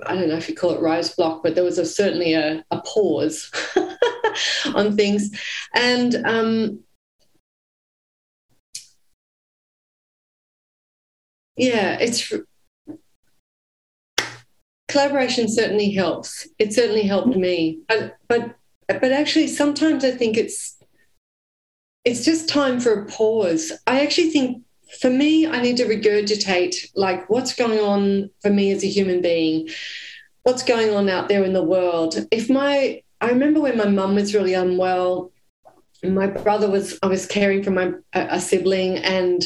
I 0.07 0.15
don't 0.15 0.29
know 0.29 0.37
if 0.37 0.49
you 0.49 0.55
call 0.55 0.73
it 0.73 0.81
rise 0.81 1.15
block, 1.15 1.43
but 1.43 1.55
there 1.55 1.65
was 1.65 1.79
a, 1.79 1.87
certainly 1.87 2.35
a, 2.35 2.65
a 2.71 2.81
pause 2.83 3.51
on 4.75 4.97
things. 4.97 5.31
And 5.75 6.15
um, 6.27 6.81
yeah, 11.57 11.99
it's 12.01 12.33
collaboration 14.89 15.49
certainly 15.49 15.91
helps. 15.91 16.49
It 16.59 16.73
certainly 16.73 17.03
helped 17.03 17.37
me, 17.37 17.81
but 17.89 18.17
but 18.29 18.57
but 18.89 19.13
actually, 19.13 19.49
sometimes 19.49 20.05
I 20.05 20.13
think 20.13 20.37
it's 20.37 20.77
it's 22.05 22.25
just 22.25 22.49
time 22.49 22.81
for 22.81 23.03
a 23.03 23.07
pause. 23.07 23.73
I 23.87 24.01
actually 24.01 24.31
think 24.31 24.65
for 25.01 25.11
me, 25.11 25.47
I 25.47 25.61
need 25.61 25.77
to 25.79 25.85
regurgitate 25.85 26.91
like 26.95 27.29
what's 27.29 27.55
going 27.55 27.81
on 27.81 28.31
for 28.41 28.51
me 28.51 28.73
as 28.73 28.83
a 28.83 28.89
human 28.89 29.21
being, 29.21 29.69
what's 30.43 30.63
going 30.63 30.91
on 30.91 31.09
out 31.09 31.29
there 31.29 31.45
in 31.45 31.53
the 31.53 31.63
world. 31.63 32.27
If 32.31 32.49
my 32.49 33.03
I 33.21 33.31
remember 33.31 33.61
when 33.61 33.77
my 33.77 33.89
mum 33.89 34.15
was 34.15 34.35
really 34.35 34.55
unwell, 34.55 35.33
my 36.03 36.27
brother 36.27 36.71
was 36.71 36.99
I 37.03 37.07
was 37.07 37.27
caring 37.27 37.63
for 37.63 37.71
my 37.71 37.93
a, 38.13 38.41
sibling 38.41 38.99
and 38.99 39.45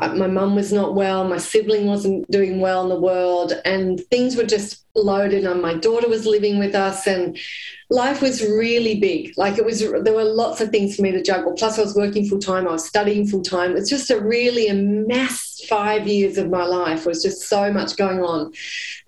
my 0.00 0.26
mum 0.26 0.54
was 0.54 0.72
not 0.72 0.94
well, 0.94 1.28
my 1.28 1.38
sibling 1.38 1.86
wasn't 1.86 2.28
doing 2.30 2.60
well 2.60 2.82
in 2.82 2.88
the 2.88 3.00
world, 3.00 3.52
and 3.64 4.00
things 4.10 4.36
were 4.36 4.44
just 4.44 4.84
loaded. 4.94 5.44
And 5.44 5.62
my 5.62 5.74
daughter 5.74 6.08
was 6.08 6.26
living 6.26 6.58
with 6.58 6.74
us, 6.74 7.06
and 7.06 7.38
life 7.90 8.20
was 8.22 8.42
really 8.42 8.98
big. 8.98 9.34
Like 9.36 9.58
it 9.58 9.64
was, 9.64 9.80
there 9.80 10.14
were 10.14 10.24
lots 10.24 10.60
of 10.60 10.70
things 10.70 10.96
for 10.96 11.02
me 11.02 11.12
to 11.12 11.22
juggle. 11.22 11.52
Plus, 11.52 11.78
I 11.78 11.82
was 11.82 11.94
working 11.94 12.26
full 12.26 12.40
time, 12.40 12.66
I 12.66 12.72
was 12.72 12.86
studying 12.86 13.26
full 13.26 13.42
time. 13.42 13.76
It's 13.76 13.90
just 13.90 14.10
a 14.10 14.20
really 14.20 14.68
a 14.68 14.74
mass 14.74 15.60
five 15.68 16.08
years 16.08 16.38
of 16.38 16.50
my 16.50 16.64
life. 16.64 17.00
It 17.00 17.06
was 17.06 17.22
just 17.22 17.42
so 17.42 17.72
much 17.72 17.96
going 17.96 18.20
on, 18.20 18.52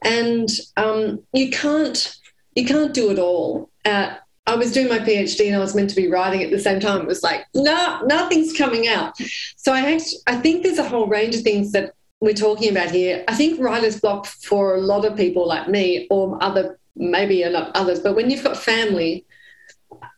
and 0.02 0.48
um, 0.76 1.22
you 1.32 1.50
can't 1.50 2.14
you 2.54 2.64
can't 2.64 2.94
do 2.94 3.10
it 3.10 3.18
all. 3.18 3.70
Uh, 3.84 4.14
I 4.46 4.56
was 4.56 4.72
doing 4.72 4.88
my 4.88 4.98
PhD 4.98 5.46
and 5.46 5.56
I 5.56 5.58
was 5.58 5.74
meant 5.74 5.90
to 5.90 5.96
be 5.96 6.08
writing 6.08 6.42
at 6.42 6.50
the 6.50 6.58
same 6.58 6.78
time. 6.78 7.00
It 7.00 7.06
was 7.06 7.22
like, 7.22 7.46
no, 7.54 8.00
nothing's 8.04 8.56
coming 8.56 8.88
out. 8.88 9.16
So 9.56 9.72
I 9.72 9.92
actually, 9.92 10.18
I 10.26 10.36
think 10.36 10.62
there's 10.62 10.78
a 10.78 10.88
whole 10.88 11.06
range 11.06 11.34
of 11.34 11.42
things 11.42 11.72
that 11.72 11.94
we're 12.20 12.34
talking 12.34 12.70
about 12.70 12.90
here. 12.90 13.24
I 13.26 13.34
think 13.34 13.60
writer's 13.60 14.00
block 14.00 14.26
for 14.26 14.76
a 14.76 14.80
lot 14.80 15.04
of 15.04 15.16
people 15.16 15.46
like 15.48 15.68
me 15.68 16.06
or 16.10 16.42
other, 16.42 16.78
maybe 16.94 17.42
not 17.48 17.74
others, 17.74 18.00
but 18.00 18.14
when 18.16 18.30
you've 18.30 18.44
got 18.44 18.56
family, 18.56 19.24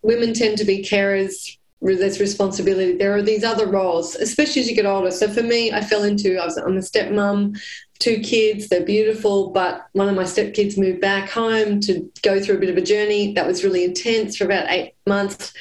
women 0.03 0.35
tend 0.35 0.59
to 0.59 0.65
be 0.65 0.83
carers, 0.83 1.57
there's 1.81 2.21
responsibility. 2.21 2.97
There 2.97 3.15
are 3.15 3.23
these 3.23 3.45
other 3.45 3.67
roles, 3.67 4.17
especially 4.17 4.63
as 4.63 4.69
you 4.69 4.75
get 4.75 4.87
older. 4.87 5.11
So 5.11 5.29
for 5.29 5.43
me, 5.43 5.73
I 5.73 5.83
fell 5.83 6.03
into, 6.03 6.37
I 6.39 6.45
was, 6.45 6.57
I'm 6.57 6.77
a 6.77 6.81
stepmom 6.81 7.61
two 7.99 8.21
kids. 8.21 8.69
They're 8.69 8.85
beautiful, 8.85 9.51
but 9.51 9.87
one 9.93 10.09
of 10.09 10.15
my 10.15 10.25
stepkids 10.25 10.79
moved 10.79 11.01
back 11.01 11.31
home 11.31 11.81
to 11.81 12.11
go 12.23 12.41
through 12.41 12.57
a 12.57 12.61
bit 12.61 12.71
of 12.71 12.77
a 12.77 12.83
journey 12.83 13.35
that 13.35 13.47
was 13.47 13.65
really 13.65 13.85
intense 13.85 14.37
for 14.37 14.45
about 14.45 14.71
eight 14.71 14.95
months. 15.07 15.53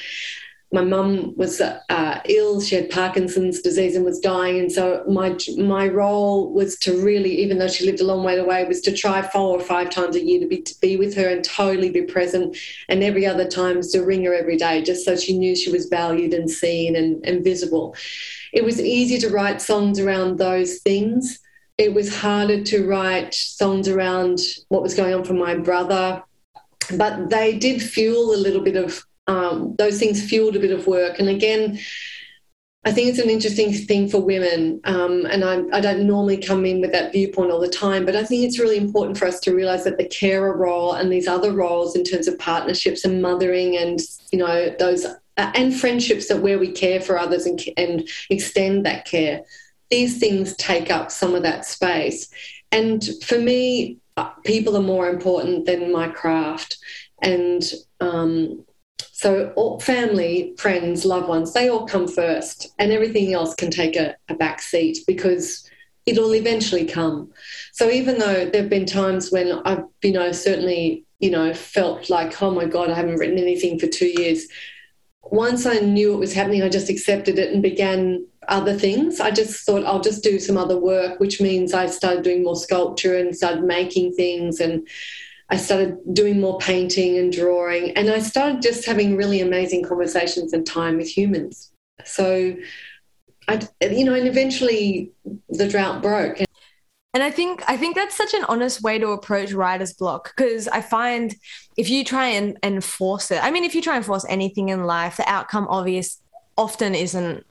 My 0.72 0.82
mum 0.82 1.34
was 1.36 1.60
uh, 1.60 2.20
ill; 2.28 2.60
she 2.60 2.74
had 2.74 2.90
Parkinson's 2.90 3.62
disease 3.62 3.94
and 3.94 4.04
was 4.04 4.18
dying, 4.18 4.58
and 4.58 4.70
so 4.70 5.04
my 5.08 5.36
my 5.56 5.86
role 5.86 6.52
was 6.52 6.76
to 6.80 7.00
really, 7.02 7.40
even 7.40 7.58
though 7.58 7.68
she 7.68 7.86
lived 7.86 8.00
a 8.00 8.04
long 8.04 8.24
way 8.24 8.36
away, 8.36 8.64
was 8.64 8.80
to 8.82 8.92
try 8.92 9.22
four 9.22 9.56
or 9.56 9.60
five 9.60 9.90
times 9.90 10.16
a 10.16 10.24
year 10.24 10.40
to 10.40 10.46
be 10.46 10.60
to 10.62 10.74
be 10.80 10.96
with 10.96 11.14
her 11.14 11.28
and 11.28 11.44
totally 11.44 11.90
be 11.90 12.02
present, 12.02 12.56
and 12.88 13.04
every 13.04 13.24
other 13.24 13.46
time 13.46 13.80
to 13.80 14.00
ring 14.00 14.24
her 14.24 14.34
every 14.34 14.56
day, 14.56 14.82
just 14.82 15.04
so 15.04 15.16
she 15.16 15.38
knew 15.38 15.54
she 15.54 15.70
was 15.70 15.86
valued 15.86 16.34
and 16.34 16.50
seen 16.50 16.96
and, 16.96 17.24
and 17.24 17.44
visible. 17.44 17.94
It 18.52 18.64
was 18.64 18.80
easy 18.80 19.18
to 19.18 19.30
write 19.30 19.62
songs 19.62 20.00
around 20.00 20.38
those 20.38 20.78
things 20.78 21.38
it 21.78 21.92
was 21.92 22.14
harder 22.14 22.62
to 22.64 22.86
write 22.86 23.34
songs 23.34 23.88
around 23.88 24.40
what 24.68 24.82
was 24.82 24.94
going 24.94 25.14
on 25.14 25.24
for 25.24 25.34
my 25.34 25.54
brother, 25.54 26.22
but 26.96 27.28
they 27.28 27.58
did 27.58 27.82
fuel 27.82 28.34
a 28.34 28.36
little 28.36 28.62
bit 28.62 28.76
of 28.76 29.04
um, 29.26 29.74
those 29.76 29.98
things 29.98 30.22
fueled 30.22 30.56
a 30.56 30.60
bit 30.60 30.70
of 30.70 30.86
work. 30.86 31.18
And 31.18 31.28
again, 31.28 31.78
I 32.84 32.92
think 32.92 33.08
it's 33.08 33.18
an 33.18 33.28
interesting 33.28 33.72
thing 33.72 34.08
for 34.08 34.20
women, 34.20 34.80
um, 34.84 35.26
and 35.26 35.44
I, 35.44 35.76
I, 35.76 35.80
don't 35.80 36.06
normally 36.06 36.36
come 36.36 36.64
in 36.64 36.80
with 36.80 36.92
that 36.92 37.10
viewpoint 37.10 37.50
all 37.50 37.58
the 37.58 37.68
time, 37.68 38.04
but 38.06 38.14
I 38.14 38.22
think 38.22 38.44
it's 38.44 38.60
really 38.60 38.76
important 38.76 39.18
for 39.18 39.26
us 39.26 39.40
to 39.40 39.52
realize 39.56 39.82
that 39.82 39.98
the 39.98 40.06
carer 40.06 40.56
role 40.56 40.92
and 40.92 41.10
these 41.10 41.26
other 41.26 41.50
roles 41.50 41.96
in 41.96 42.04
terms 42.04 42.28
of 42.28 42.38
partnerships 42.38 43.04
and 43.04 43.20
mothering 43.20 43.76
and 43.76 43.98
you 44.30 44.38
know 44.38 44.72
those 44.78 45.04
uh, 45.04 45.16
and 45.36 45.74
friendships 45.74 46.28
that 46.28 46.40
where 46.40 46.60
we 46.60 46.70
care 46.70 47.00
for 47.00 47.18
others 47.18 47.44
and, 47.44 47.60
and 47.76 48.08
extend 48.30 48.86
that 48.86 49.04
care 49.04 49.42
these 49.90 50.18
things 50.18 50.56
take 50.56 50.90
up 50.90 51.10
some 51.10 51.34
of 51.34 51.42
that 51.42 51.64
space. 51.64 52.28
And 52.72 53.04
for 53.24 53.38
me, 53.38 53.98
people 54.44 54.76
are 54.76 54.82
more 54.82 55.08
important 55.08 55.66
than 55.66 55.92
my 55.92 56.08
craft. 56.08 56.78
And 57.22 57.62
um, 58.00 58.64
so, 59.12 59.52
all, 59.56 59.80
family, 59.80 60.54
friends, 60.58 61.04
loved 61.04 61.28
ones, 61.28 61.52
they 61.52 61.68
all 61.68 61.86
come 61.86 62.06
first, 62.06 62.68
and 62.78 62.92
everything 62.92 63.32
else 63.32 63.54
can 63.54 63.70
take 63.70 63.96
a, 63.96 64.14
a 64.28 64.34
back 64.34 64.60
seat 64.60 64.98
because 65.06 65.68
it'll 66.04 66.34
eventually 66.34 66.84
come. 66.84 67.30
So, 67.72 67.90
even 67.90 68.18
though 68.18 68.44
there 68.44 68.62
have 68.62 68.70
been 68.70 68.86
times 68.86 69.32
when 69.32 69.52
I've, 69.64 69.84
you 70.02 70.12
know, 70.12 70.32
certainly, 70.32 71.04
you 71.18 71.30
know, 71.30 71.54
felt 71.54 72.10
like, 72.10 72.42
oh 72.42 72.50
my 72.50 72.66
God, 72.66 72.90
I 72.90 72.94
haven't 72.94 73.16
written 73.16 73.38
anything 73.38 73.78
for 73.78 73.86
two 73.86 74.08
years. 74.20 74.46
Once 75.22 75.66
I 75.66 75.78
knew 75.78 76.12
it 76.12 76.18
was 76.18 76.34
happening, 76.34 76.62
I 76.62 76.68
just 76.68 76.90
accepted 76.90 77.38
it 77.38 77.52
and 77.52 77.62
began 77.62 78.26
other 78.48 78.74
things. 78.74 79.20
I 79.20 79.30
just 79.30 79.64
thought 79.64 79.84
I'll 79.84 80.00
just 80.00 80.22
do 80.22 80.38
some 80.38 80.56
other 80.56 80.78
work, 80.78 81.20
which 81.20 81.40
means 81.40 81.74
I 81.74 81.86
started 81.86 82.22
doing 82.22 82.44
more 82.44 82.56
sculpture 82.56 83.16
and 83.16 83.36
started 83.36 83.64
making 83.64 84.14
things 84.14 84.60
and 84.60 84.86
I 85.48 85.56
started 85.56 85.98
doing 86.12 86.40
more 86.40 86.58
painting 86.58 87.18
and 87.18 87.32
drawing 87.32 87.90
and 87.92 88.10
I 88.10 88.18
started 88.18 88.62
just 88.62 88.84
having 88.84 89.16
really 89.16 89.40
amazing 89.40 89.84
conversations 89.84 90.52
and 90.52 90.66
time 90.66 90.96
with 90.96 91.08
humans. 91.08 91.70
So 92.04 92.56
I 93.48 93.68
you 93.80 94.04
know 94.04 94.14
and 94.14 94.26
eventually 94.26 95.12
the 95.48 95.68
drought 95.68 96.02
broke 96.02 96.40
and 97.16 97.22
I 97.22 97.30
think 97.30 97.62
I 97.66 97.78
think 97.78 97.96
that's 97.96 98.14
such 98.14 98.34
an 98.34 98.44
honest 98.44 98.82
way 98.82 98.98
to 98.98 99.08
approach 99.08 99.50
writer's 99.54 99.94
block 99.94 100.34
because 100.36 100.68
I 100.68 100.82
find 100.82 101.34
if 101.78 101.88
you 101.88 102.04
try 102.04 102.26
and, 102.26 102.58
and 102.62 102.84
force 102.84 103.30
it, 103.30 103.42
I 103.42 103.50
mean, 103.50 103.64
if 103.64 103.74
you 103.74 103.80
try 103.80 103.96
and 103.96 104.04
force 104.04 104.26
anything 104.28 104.68
in 104.68 104.84
life, 104.84 105.16
the 105.16 105.26
outcome 105.26 105.66
obvious 105.70 106.20
often 106.58 106.94
isn't 106.94 107.46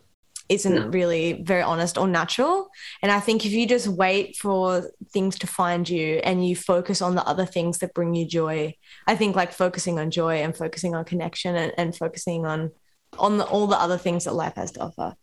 isn't 0.48 0.92
really 0.92 1.42
very 1.44 1.62
honest 1.62 1.98
or 1.98 2.08
natural. 2.08 2.70
And 3.02 3.12
I 3.12 3.20
think 3.20 3.46
if 3.46 3.52
you 3.52 3.68
just 3.68 3.88
wait 3.88 4.38
for 4.38 4.90
things 5.12 5.40
to 5.40 5.48
find 5.48 5.88
you 5.90 6.22
and 6.24 6.48
you 6.48 6.56
focus 6.56 7.02
on 7.02 7.16
the 7.16 7.26
other 7.26 7.46
things 7.46 7.80
that 7.80 7.94
bring 7.94 8.14
you 8.14 8.26
joy, 8.26 8.76
I 9.08 9.16
think 9.16 9.36
like 9.36 9.52
focusing 9.52 10.00
on 10.00 10.12
joy 10.12 10.38
and 10.38 10.56
focusing 10.56 10.94
on 10.94 11.06
connection 11.06 11.56
and, 11.56 11.74
and 11.78 11.96
focusing 11.96 12.46
on 12.46 12.72
on 13.18 13.38
the, 13.38 13.46
all 13.46 13.66
the 13.66 13.80
other 13.80 13.98
things 13.98 14.26
that 14.26 14.34
life 14.34 14.56
has 14.56 14.72
to 14.74 14.82
offer. 14.82 15.16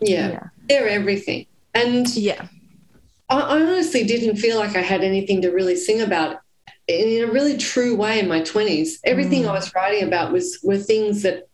Yeah, 0.00 0.28
yeah. 0.30 0.46
they're 0.68 0.88
everything. 0.88 1.46
And 1.74 2.08
yeah, 2.16 2.48
I, 3.28 3.40
I 3.40 3.60
honestly 3.60 4.04
didn't 4.04 4.36
feel 4.36 4.58
like 4.58 4.76
I 4.76 4.80
had 4.80 5.02
anything 5.02 5.42
to 5.42 5.50
really 5.50 5.76
sing 5.76 6.00
about 6.00 6.40
in 6.86 7.28
a 7.28 7.30
really 7.30 7.58
true 7.58 7.94
way 7.94 8.18
in 8.18 8.28
my 8.28 8.40
20s. 8.40 8.98
Everything 9.04 9.42
mm. 9.42 9.48
I 9.48 9.52
was 9.52 9.74
writing 9.74 10.08
about 10.08 10.32
was 10.32 10.58
were 10.62 10.78
things 10.78 11.22
that 11.22 11.47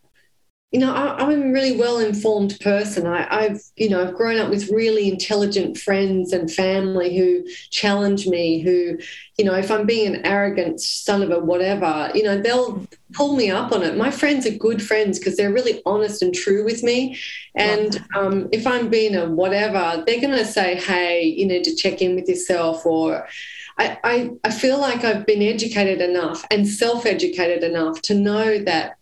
you 0.74 0.80
know, 0.80 0.92
I, 0.92 1.22
am 1.22 1.30
a 1.30 1.52
really 1.52 1.76
well 1.76 1.98
informed 1.98 2.58
person. 2.58 3.06
I, 3.06 3.44
have 3.44 3.60
you 3.76 3.88
know, 3.88 4.02
I've 4.02 4.16
grown 4.16 4.40
up 4.40 4.50
with 4.50 4.70
really 4.70 5.08
intelligent 5.08 5.78
friends 5.78 6.32
and 6.32 6.50
family 6.50 7.16
who 7.16 7.44
challenge 7.70 8.26
me, 8.26 8.60
who, 8.60 8.98
you 9.38 9.44
know, 9.44 9.54
if 9.54 9.70
I'm 9.70 9.86
being 9.86 10.12
an 10.12 10.26
arrogant 10.26 10.80
son 10.80 11.22
of 11.22 11.30
a 11.30 11.38
whatever, 11.38 12.10
you 12.12 12.24
know, 12.24 12.40
they'll 12.40 12.84
pull 13.12 13.36
me 13.36 13.52
up 13.52 13.70
on 13.70 13.84
it. 13.84 13.96
My 13.96 14.10
friends 14.10 14.48
are 14.48 14.50
good 14.50 14.82
friends 14.82 15.20
because 15.20 15.36
they're 15.36 15.52
really 15.52 15.80
honest 15.86 16.22
and 16.22 16.34
true 16.34 16.64
with 16.64 16.82
me. 16.82 17.20
And 17.54 18.04
um, 18.16 18.48
if 18.50 18.66
I'm 18.66 18.88
being 18.88 19.14
a 19.14 19.28
whatever, 19.28 20.02
they're 20.04 20.20
going 20.20 20.36
to 20.36 20.44
say, 20.44 20.74
hey, 20.74 21.22
you 21.22 21.46
need 21.46 21.62
to 21.64 21.76
check 21.76 22.02
in 22.02 22.16
with 22.16 22.28
yourself 22.28 22.84
or, 22.84 23.28
I, 23.76 23.98
I, 24.04 24.30
I 24.44 24.50
feel 24.50 24.78
like 24.80 25.04
I've 25.04 25.26
been 25.26 25.42
educated 25.42 26.00
enough 26.00 26.44
and 26.50 26.66
self 26.66 27.06
educated 27.06 27.64
enough 27.64 28.02
to 28.02 28.14
know 28.14 28.58
that 28.58 28.96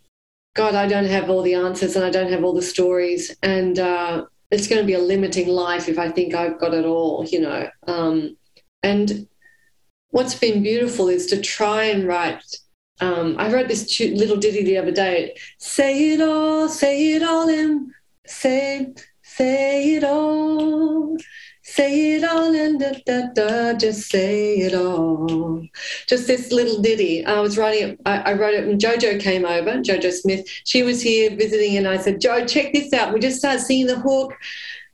God, 0.54 0.74
I 0.74 0.86
don't 0.86 1.06
have 1.06 1.30
all 1.30 1.42
the 1.42 1.54
answers 1.54 1.96
and 1.96 2.04
I 2.04 2.10
don't 2.10 2.30
have 2.30 2.44
all 2.44 2.52
the 2.52 2.62
stories. 2.62 3.34
And 3.42 3.78
uh, 3.78 4.26
it's 4.50 4.68
going 4.68 4.80
to 4.80 4.86
be 4.86 4.92
a 4.94 4.98
limiting 4.98 5.48
life 5.48 5.88
if 5.88 5.98
I 5.98 6.10
think 6.10 6.34
I've 6.34 6.60
got 6.60 6.74
it 6.74 6.84
all, 6.84 7.24
you 7.26 7.40
know. 7.40 7.68
Um, 7.86 8.36
and 8.82 9.26
what's 10.10 10.34
been 10.34 10.62
beautiful 10.62 11.08
is 11.08 11.26
to 11.26 11.40
try 11.40 11.84
and 11.84 12.06
write. 12.06 12.44
Um, 13.00 13.36
I 13.38 13.50
wrote 13.50 13.68
this 13.68 13.98
little 13.98 14.36
ditty 14.36 14.62
the 14.62 14.78
other 14.78 14.92
day. 14.92 15.36
Say 15.58 16.12
it 16.12 16.20
all, 16.20 16.68
say 16.68 17.14
it 17.14 17.22
all 17.22 17.48
in, 17.48 17.92
say, 18.26 18.92
say 19.22 19.94
it 19.94 20.04
all. 20.04 21.16
Say 21.74 22.16
it 22.16 22.24
all 22.24 22.54
and 22.54 22.78
da, 22.78 22.92
da, 23.06 23.28
da, 23.34 23.72
just 23.72 24.10
say 24.10 24.56
it 24.58 24.74
all. 24.74 25.66
Just 26.06 26.26
this 26.26 26.52
little 26.52 26.82
ditty. 26.82 27.24
I 27.24 27.40
was 27.40 27.56
writing 27.56 27.88
it, 27.88 28.00
I, 28.04 28.18
I 28.18 28.32
wrote 28.34 28.52
it 28.52 28.66
when 28.66 28.78
Jojo 28.78 29.18
came 29.18 29.46
over, 29.46 29.78
Jojo 29.78 30.12
Smith. 30.12 30.46
She 30.64 30.82
was 30.82 31.00
here 31.00 31.30
visiting, 31.30 31.78
and 31.78 31.88
I 31.88 31.96
said, 31.96 32.20
Joe, 32.20 32.44
check 32.44 32.74
this 32.74 32.92
out. 32.92 33.14
We 33.14 33.20
just 33.20 33.38
started 33.38 33.60
singing 33.60 33.86
the 33.86 33.98
hook 33.98 34.34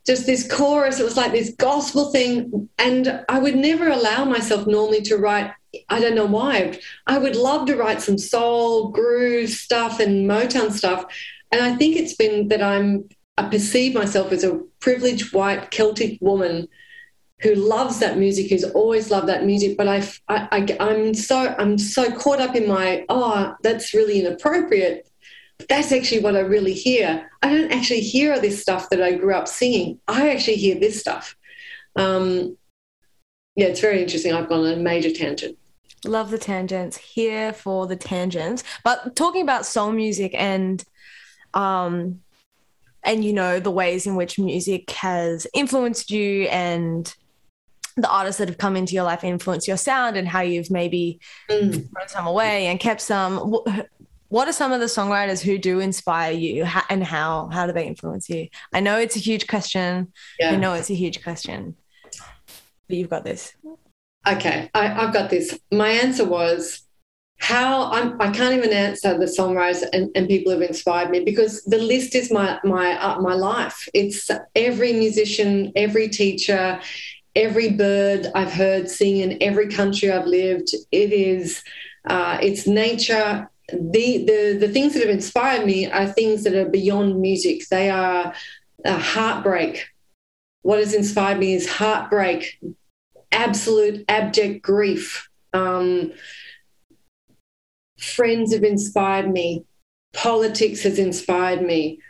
just 0.07 0.25
this 0.25 0.49
chorus. 0.51 1.01
It 1.01 1.05
was 1.05 1.17
like 1.17 1.33
this 1.33 1.51
gospel 1.59 2.13
thing. 2.13 2.69
And 2.79 3.25
I 3.29 3.41
would 3.41 3.57
never 3.57 3.89
allow 3.89 4.25
myself 4.25 4.65
normally 4.69 5.03
to 5.03 5.17
write, 5.17 5.51
I 5.89 5.99
don't 5.99 6.15
know 6.15 6.27
why. 6.27 6.79
I 7.09 7.19
would 7.19 7.35
love 7.35 7.67
to 7.67 7.77
write 7.77 8.03
some 8.03 8.19
soul, 8.19 8.91
groove 8.91 9.51
stuff, 9.51 9.99
and 9.99 10.31
Motown 10.31 10.71
stuff. 10.71 11.05
And 11.51 11.61
I 11.61 11.75
think 11.75 11.97
it's 11.97 12.15
been 12.15 12.49
that 12.49 12.63
I'm 12.63 13.09
I 13.39 13.49
perceive 13.49 13.95
myself 13.95 14.33
as 14.33 14.43
a 14.43 14.61
privileged 14.81 15.33
white 15.33 15.71
Celtic 15.71 16.19
woman 16.21 16.69
who 17.41 17.55
loves 17.55 18.01
that 18.01 18.19
music, 18.19 18.51
who's 18.51 18.65
always 18.65 19.13
loved 19.13 19.29
that 19.29 19.47
music. 19.47 19.77
But 19.77 19.87
I, 19.87 20.09
I, 20.29 20.49
I, 20.51 20.91
am 20.91 21.15
so 21.15 21.55
I'm 21.57 21.79
so 21.79 22.11
caught 22.11 22.41
up 22.41 22.57
in 22.57 22.67
my 22.69 23.05
oh, 23.09 23.55
that's 23.63 23.95
really 23.95 24.21
inappropriate. 24.21 25.09
That's 25.69 25.93
actually 25.93 26.21
what 26.21 26.35
I 26.35 26.41
really 26.41 26.73
hear. 26.73 27.31
I 27.41 27.51
don't 27.51 27.73
actually 27.73 28.01
hear 28.01 28.41
this 28.41 28.61
stuff 28.61 28.91
that 28.91 29.01
I 29.01 29.13
grew 29.13 29.35
up 29.35 29.47
singing. 29.47 30.01
I 30.09 30.31
actually 30.31 30.57
hear 30.57 30.75
this 30.75 31.01
stuff. 31.01 31.37
Um, 31.95 32.57
yeah, 33.55 33.67
it's 33.67 33.81
very 33.81 34.03
interesting. 34.03 34.33
I've 34.33 34.49
gone 34.49 34.67
on 34.67 34.73
a 34.73 34.77
major 34.77 35.13
tangent. 35.13 35.57
Love 36.05 36.31
the 36.31 36.39
tangents. 36.39 36.97
Here 36.97 37.53
for 37.53 37.87
the 37.87 37.97
tangents. 37.97 38.65
But 38.83 39.15
talking 39.15 39.43
about 39.43 39.67
soul 39.67 39.93
music 39.93 40.33
and 40.35 40.85
um, 41.55 42.21
and 43.05 43.25
you 43.25 43.33
know 43.33 43.61
the 43.61 43.71
ways 43.71 44.07
in 44.07 44.17
which 44.17 44.39
music 44.39 44.91
has 44.91 45.47
influenced 45.55 46.11
you 46.11 46.45
and 46.45 47.15
the 47.97 48.09
artists 48.09 48.39
that 48.39 48.49
have 48.49 48.59
come 48.59 48.77
into 48.77 48.95
your 48.95 49.05
life 49.05 49.25
influence 49.25 49.67
your 49.67 49.77
sound 49.77 50.17
and 50.17 50.29
how 50.29 50.41
you've 50.41 50.71
maybe 50.71 51.21
mm. 51.51 51.73
thrown 51.73 52.09
some 52.09 52.27
away 52.27 52.67
and 52.67 52.79
kept 52.79 53.01
some. 53.01 53.57
What 54.29 54.47
are 54.47 54.53
some 54.53 54.73
of 54.73 54.81
the 54.81 54.87
songwriters 54.87 55.41
who 55.41 55.59
do 55.59 55.81
inspire 55.81 56.33
you? 56.33 56.67
And 56.91 57.03
how? 57.03 57.49
How 57.53 57.67
do 57.67 57.73
they 57.73 57.87
influence 57.87 58.29
you? 58.29 58.49
I 58.73 58.81
know 58.81 58.99
it's 58.99 59.17
a 59.17 59.21
huge 59.21 59.47
question. 59.47 60.13
Yeah. 60.39 60.51
i 60.51 60.57
know 60.57 60.75
it's 60.75 60.91
a 60.91 60.95
huge 60.95 61.23
question. 61.23 61.77
But 62.89 62.97
you've 62.97 63.11
got 63.11 63.25
this. 63.25 63.55
Okay 64.27 64.71
I, 64.75 65.07
i've 65.07 65.13
got 65.13 65.31
this. 65.31 65.59
My 65.73 65.91
answer 65.91 66.25
was 66.25 66.83
how 67.39 67.91
I'm, 67.93 68.21
I 68.21 68.31
can't 68.31 68.55
even 68.55 68.73
answer 68.73 69.17
the 69.17 69.25
songwriters 69.25 69.85
and, 69.93 70.11
and 70.15 70.29
people 70.29 70.53
who've 70.53 70.63
inspired 70.63 71.11
me 71.11 71.21
because 71.25 71.63
the 71.65 71.79
list 71.79 72.15
is 72.15 72.33
my 72.33 72.59
my 72.65 73.01
uh, 73.01 73.21
my 73.21 73.35
life. 73.35 73.89
It's 73.95 74.31
every 74.55 74.93
musician, 74.93 75.73
every 75.77 76.09
teacher, 76.09 76.81
every 77.37 77.71
bird 77.71 78.27
I've 78.35 78.53
heard 78.53 78.91
sing 78.91 79.19
in 79.19 79.41
every 79.41 79.69
country 79.69 80.11
I've 80.11 80.27
lived. 80.27 80.75
It 80.91 81.13
is 81.13 81.63
uh, 82.07 82.39
it's 82.43 82.67
nature. 82.67 83.49
The, 83.69 84.25
the 84.25 84.57
the 84.59 84.69
things 84.69 84.95
that 84.95 85.01
have 85.01 85.11
inspired 85.11 85.65
me 85.65 85.91
are 85.91 86.07
things 86.07 86.43
that 86.45 86.55
are 86.55 86.69
beyond 86.69 87.21
music. 87.21 87.69
They 87.69 87.89
are 87.91 88.35
uh, 88.85 88.99
heartbreak. 88.99 89.87
What 90.63 90.81
has 90.81 90.93
inspired 90.93 91.39
me 91.39 91.55
is 91.55 91.69
heartbreak, 91.69 92.59
absolute 93.31 94.05
abject 94.09 94.63
grief. 94.63 95.29
Um, 95.53 96.13
friends 97.99 98.53
have 98.55 98.65
inspired 98.65 99.31
me, 99.31 99.65
politics 100.13 100.83
has 100.83 100.99
inspired 100.99 101.63
me. 101.63 102.01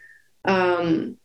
Um, 0.44 1.16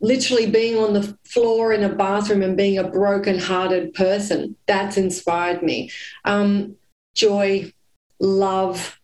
literally 0.00 0.50
being 0.50 0.76
on 0.76 0.92
the 0.92 1.16
floor 1.24 1.72
in 1.72 1.84
a 1.84 1.94
bathroom 1.94 2.42
and 2.42 2.56
being 2.56 2.76
a 2.76 2.88
broken-hearted 2.88 3.94
person 3.94 4.56
that's 4.66 4.96
inspired 4.96 5.62
me. 5.62 5.90
Um, 6.24 6.74
joy, 7.14 7.72
love, 8.18 9.00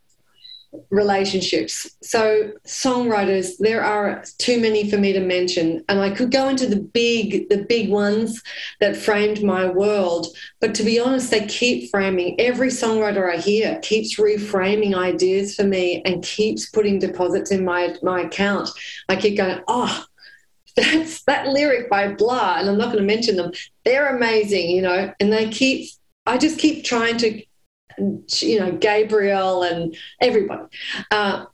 relationships. 0.91 1.97
So 2.03 2.53
songwriters, 2.67 3.59
there 3.59 3.83
are 3.83 4.25
too 4.39 4.61
many 4.61 4.91
for 4.91 4.97
me 4.97 5.13
to 5.13 5.21
mention, 5.21 5.85
and 5.89 6.01
I 6.01 6.11
could 6.11 6.31
go 6.31 6.49
into 6.49 6.67
the 6.67 6.81
big, 6.81 7.49
the 7.49 7.65
big 7.65 7.91
ones 7.91 8.43
that 8.81 8.97
framed 8.97 9.43
my 9.43 9.67
world. 9.67 10.29
But 10.61 10.75
to 10.77 10.83
be 10.83 10.99
honest, 10.99 11.31
they 11.31 11.47
keep 11.47 11.91
framing. 11.91 12.41
Every 12.41 12.69
songwriter 12.69 13.33
I 13.33 13.37
hear 13.39 13.79
keeps 13.81 14.19
reframing 14.19 14.95
ideas 14.95 15.55
for 15.55 15.65
me 15.65 16.03
and 16.05 16.23
keeps 16.23 16.71
putting 16.71 16.99
deposits 16.99 17.51
in 17.51 17.65
my 17.65 17.95
my 18.03 18.23
account. 18.23 18.71
I 19.09 19.17
keep 19.17 19.37
going, 19.37 19.61
oh. 19.69 20.05
That's 20.77 21.25
that 21.25 21.49
lyric 21.49 21.91
by 21.91 22.15
blah, 22.15 22.59
and 22.59 22.69
I'm 22.69 22.79
not 22.79 22.93
going 22.93 22.99
to 22.99 23.03
mention 23.03 23.35
them. 23.35 23.51
They're 23.85 24.15
amazing, 24.15 24.71
you 24.71 24.81
know, 24.81 25.13
and 25.19 25.33
they 25.33 25.49
keep 25.49 25.91
I 26.29 26.37
just 26.37 26.59
keep 26.59 26.85
trying 26.85 27.17
to 27.19 27.43
you 28.41 28.61
know, 28.61 28.73
Gabriel 28.73 29.63
and 29.63 29.97
everybody. 30.21 30.65
Uh, 31.11 31.47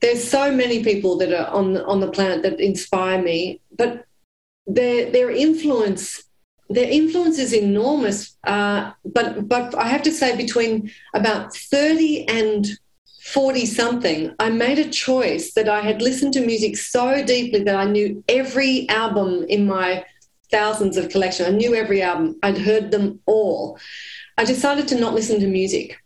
there's 0.00 0.22
so 0.22 0.52
many 0.52 0.84
people 0.84 1.16
that 1.18 1.32
are 1.32 1.48
on 1.54 1.76
on 1.78 2.00
the 2.00 2.10
planet 2.10 2.42
that 2.42 2.60
inspire 2.60 3.22
me, 3.22 3.60
but 3.76 4.04
their 4.66 5.10
their 5.10 5.30
influence 5.30 6.24
their 6.70 6.90
influence 6.90 7.38
is 7.38 7.52
enormous. 7.52 8.36
Uh, 8.44 8.92
but 9.04 9.48
but 9.48 9.74
I 9.74 9.88
have 9.88 10.02
to 10.02 10.12
say, 10.12 10.36
between 10.36 10.90
about 11.14 11.54
thirty 11.54 12.26
and 12.28 12.66
40 13.24 13.64
something, 13.64 14.34
I 14.38 14.50
made 14.50 14.78
a 14.78 14.90
choice 14.90 15.54
that 15.54 15.66
I 15.66 15.80
had 15.80 16.02
listened 16.02 16.34
to 16.34 16.44
music 16.44 16.76
so 16.76 17.24
deeply 17.24 17.64
that 17.64 17.74
I 17.74 17.86
knew 17.86 18.22
every 18.28 18.86
album 18.90 19.46
in 19.48 19.66
my 19.66 20.04
thousands 20.50 20.98
of 20.98 21.08
collection. 21.08 21.46
I 21.46 21.56
knew 21.56 21.74
every 21.74 22.02
album. 22.02 22.36
I'd 22.42 22.58
heard 22.58 22.90
them 22.90 23.20
all. 23.24 23.78
I 24.36 24.44
decided 24.44 24.88
to 24.88 25.00
not 25.00 25.14
listen 25.14 25.40
to 25.40 25.46
music. 25.46 25.96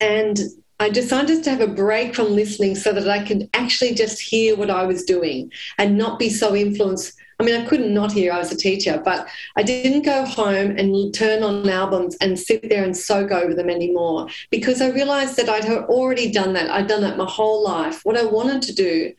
And 0.00 0.38
I 0.80 0.90
decided 0.90 1.42
to 1.44 1.50
have 1.50 1.60
a 1.60 1.66
break 1.66 2.14
from 2.14 2.34
listening 2.34 2.76
so 2.76 2.92
that 2.92 3.08
I 3.08 3.24
could 3.24 3.48
actually 3.52 3.94
just 3.94 4.20
hear 4.20 4.56
what 4.56 4.70
I 4.70 4.84
was 4.84 5.04
doing 5.04 5.50
and 5.76 5.98
not 5.98 6.18
be 6.18 6.30
so 6.30 6.54
influenced. 6.54 7.14
I 7.40 7.44
mean, 7.44 7.60
I 7.60 7.66
couldn't 7.66 7.94
not 7.94 8.12
hear, 8.12 8.32
I 8.32 8.38
was 8.38 8.52
a 8.52 8.56
teacher, 8.56 9.00
but 9.04 9.28
I 9.56 9.62
didn't 9.62 10.02
go 10.02 10.24
home 10.24 10.76
and 10.76 11.14
turn 11.14 11.42
on 11.42 11.68
albums 11.68 12.16
and 12.20 12.38
sit 12.38 12.68
there 12.68 12.84
and 12.84 12.96
soak 12.96 13.30
over 13.30 13.54
them 13.54 13.70
anymore 13.70 14.28
because 14.50 14.80
I 14.80 14.90
realized 14.90 15.36
that 15.36 15.48
I'd 15.48 15.68
already 15.68 16.30
done 16.30 16.52
that. 16.54 16.70
I'd 16.70 16.88
done 16.88 17.02
that 17.02 17.16
my 17.16 17.28
whole 17.28 17.62
life. 17.62 18.00
What 18.04 18.16
I 18.16 18.24
wanted 18.24 18.62
to 18.62 18.74
do 18.74 19.12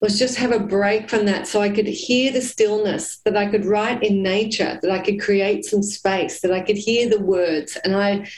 was 0.00 0.18
just 0.18 0.36
have 0.36 0.52
a 0.52 0.58
break 0.58 1.10
from 1.10 1.26
that 1.26 1.46
so 1.46 1.60
I 1.60 1.68
could 1.68 1.86
hear 1.86 2.32
the 2.32 2.40
stillness, 2.40 3.18
that 3.24 3.36
I 3.36 3.46
could 3.46 3.66
write 3.66 4.02
in 4.02 4.22
nature, 4.22 4.78
that 4.80 4.90
I 4.90 4.98
could 4.98 5.20
create 5.20 5.64
some 5.64 5.82
space, 5.82 6.40
that 6.40 6.52
I 6.52 6.60
could 6.60 6.76
hear 6.76 7.08
the 7.08 7.20
words 7.20 7.76
and 7.84 7.94
I 7.94 8.28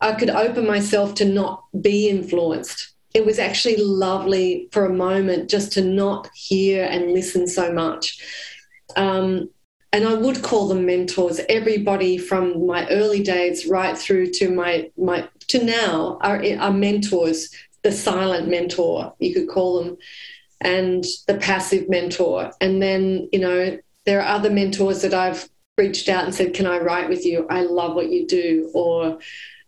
I 0.00 0.14
could 0.14 0.30
open 0.30 0.66
myself 0.66 1.14
to 1.16 1.24
not 1.24 1.62
be 1.80 2.08
influenced. 2.08 2.94
It 3.14 3.24
was 3.24 3.38
actually 3.38 3.76
lovely 3.76 4.68
for 4.72 4.84
a 4.84 4.92
moment 4.92 5.48
just 5.48 5.72
to 5.74 5.82
not 5.82 6.28
hear 6.34 6.84
and 6.84 7.12
listen 7.12 7.46
so 7.46 7.72
much. 7.72 8.18
Um, 8.96 9.50
and 9.92 10.04
I 10.04 10.14
would 10.14 10.42
call 10.42 10.66
them 10.66 10.86
mentors. 10.86 11.40
Everybody 11.48 12.18
from 12.18 12.66
my 12.66 12.88
early 12.88 13.22
days 13.22 13.66
right 13.66 13.96
through 13.96 14.32
to 14.32 14.50
my 14.50 14.90
my 14.96 15.28
to 15.48 15.62
now 15.64 16.18
are, 16.20 16.42
are 16.58 16.72
mentors. 16.72 17.50
The 17.82 17.92
silent 17.92 18.48
mentor, 18.48 19.14
you 19.18 19.34
could 19.34 19.48
call 19.48 19.82
them 19.82 19.98
and 20.62 21.04
the 21.26 21.34
passive 21.34 21.88
mentor. 21.88 22.52
And 22.60 22.82
then, 22.82 23.28
you 23.32 23.40
know, 23.40 23.78
there 24.04 24.20
are 24.20 24.34
other 24.34 24.50
mentors 24.50 25.02
that 25.02 25.14
I've 25.14 25.48
reached 25.76 26.08
out 26.08 26.24
and 26.24 26.34
said, 26.34 26.54
Can 26.54 26.66
I 26.66 26.78
write 26.78 27.08
with 27.08 27.24
you? 27.24 27.46
I 27.50 27.62
love 27.62 27.94
what 27.94 28.10
you 28.10 28.26
do. 28.26 28.70
Or 28.74 29.18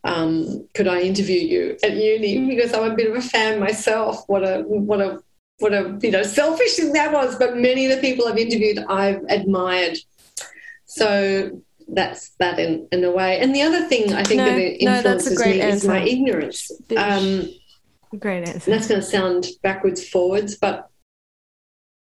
um, 0.04 0.68
could 0.74 0.88
I 0.88 1.00
interview 1.00 1.40
you 1.40 1.76
at 1.82 1.96
uni? 1.96 2.46
Because 2.46 2.72
I'm 2.72 2.92
a 2.92 2.94
bit 2.94 3.10
of 3.10 3.16
a 3.16 3.22
fan 3.22 3.60
myself. 3.60 4.24
What 4.26 4.42
a 4.42 4.62
what 4.62 5.00
a 5.00 5.22
what 5.58 5.72
a 5.72 5.98
you 6.02 6.10
know 6.10 6.22
selfish 6.22 6.76
thing 6.76 6.92
that 6.92 7.12
was. 7.12 7.36
But 7.36 7.56
many 7.56 7.86
of 7.86 7.94
the 7.94 8.00
people 8.00 8.26
I've 8.26 8.38
interviewed, 8.38 8.78
I've 8.78 9.22
admired. 9.28 9.98
So 10.86 11.62
that's 11.88 12.30
that 12.38 12.58
in, 12.58 12.88
in 12.92 13.04
a 13.04 13.10
way. 13.10 13.38
And 13.40 13.54
the 13.54 13.62
other 13.62 13.88
thing 13.88 14.12
I 14.12 14.22
think 14.24 14.38
no, 14.38 14.44
that 14.44 14.82
influences 14.82 15.38
no, 15.38 15.46
me 15.46 15.60
answer. 15.60 15.76
is 15.76 15.86
my 15.86 16.00
ignorance. 16.00 16.70
Um, 16.96 17.48
great 18.18 18.48
answer. 18.48 18.70
That's 18.70 18.88
going 18.88 19.00
to 19.00 19.06
sound 19.06 19.46
backwards 19.62 20.08
forwards, 20.08 20.56
but 20.56 20.90